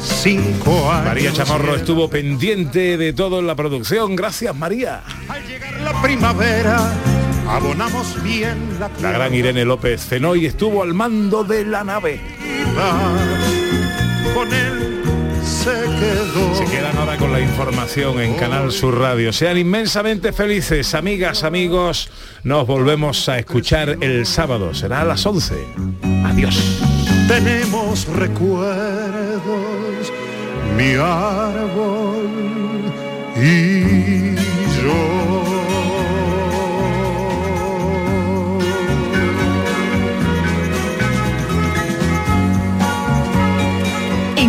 [0.00, 1.04] Cinco años.
[1.04, 4.16] María Chamorro estuvo pendiente de todo en la producción.
[4.16, 5.02] Gracias, María.
[5.28, 6.78] Al llegar la primavera,
[7.46, 12.22] abonamos bien la La gran Irene López cenó y estuvo al mando de la nave.
[14.34, 14.93] con él
[15.64, 16.54] se quedó.
[16.54, 19.32] Se quedan ahora con la información en Canal Sur Radio.
[19.32, 22.10] Sean inmensamente felices, amigas, amigos.
[22.42, 24.74] Nos volvemos a escuchar el sábado.
[24.74, 25.54] Será a las 11.
[26.26, 26.82] Adiós.
[27.28, 29.42] Tenemos recuerdos,
[30.76, 32.28] mi árbol
[33.36, 35.23] y yo.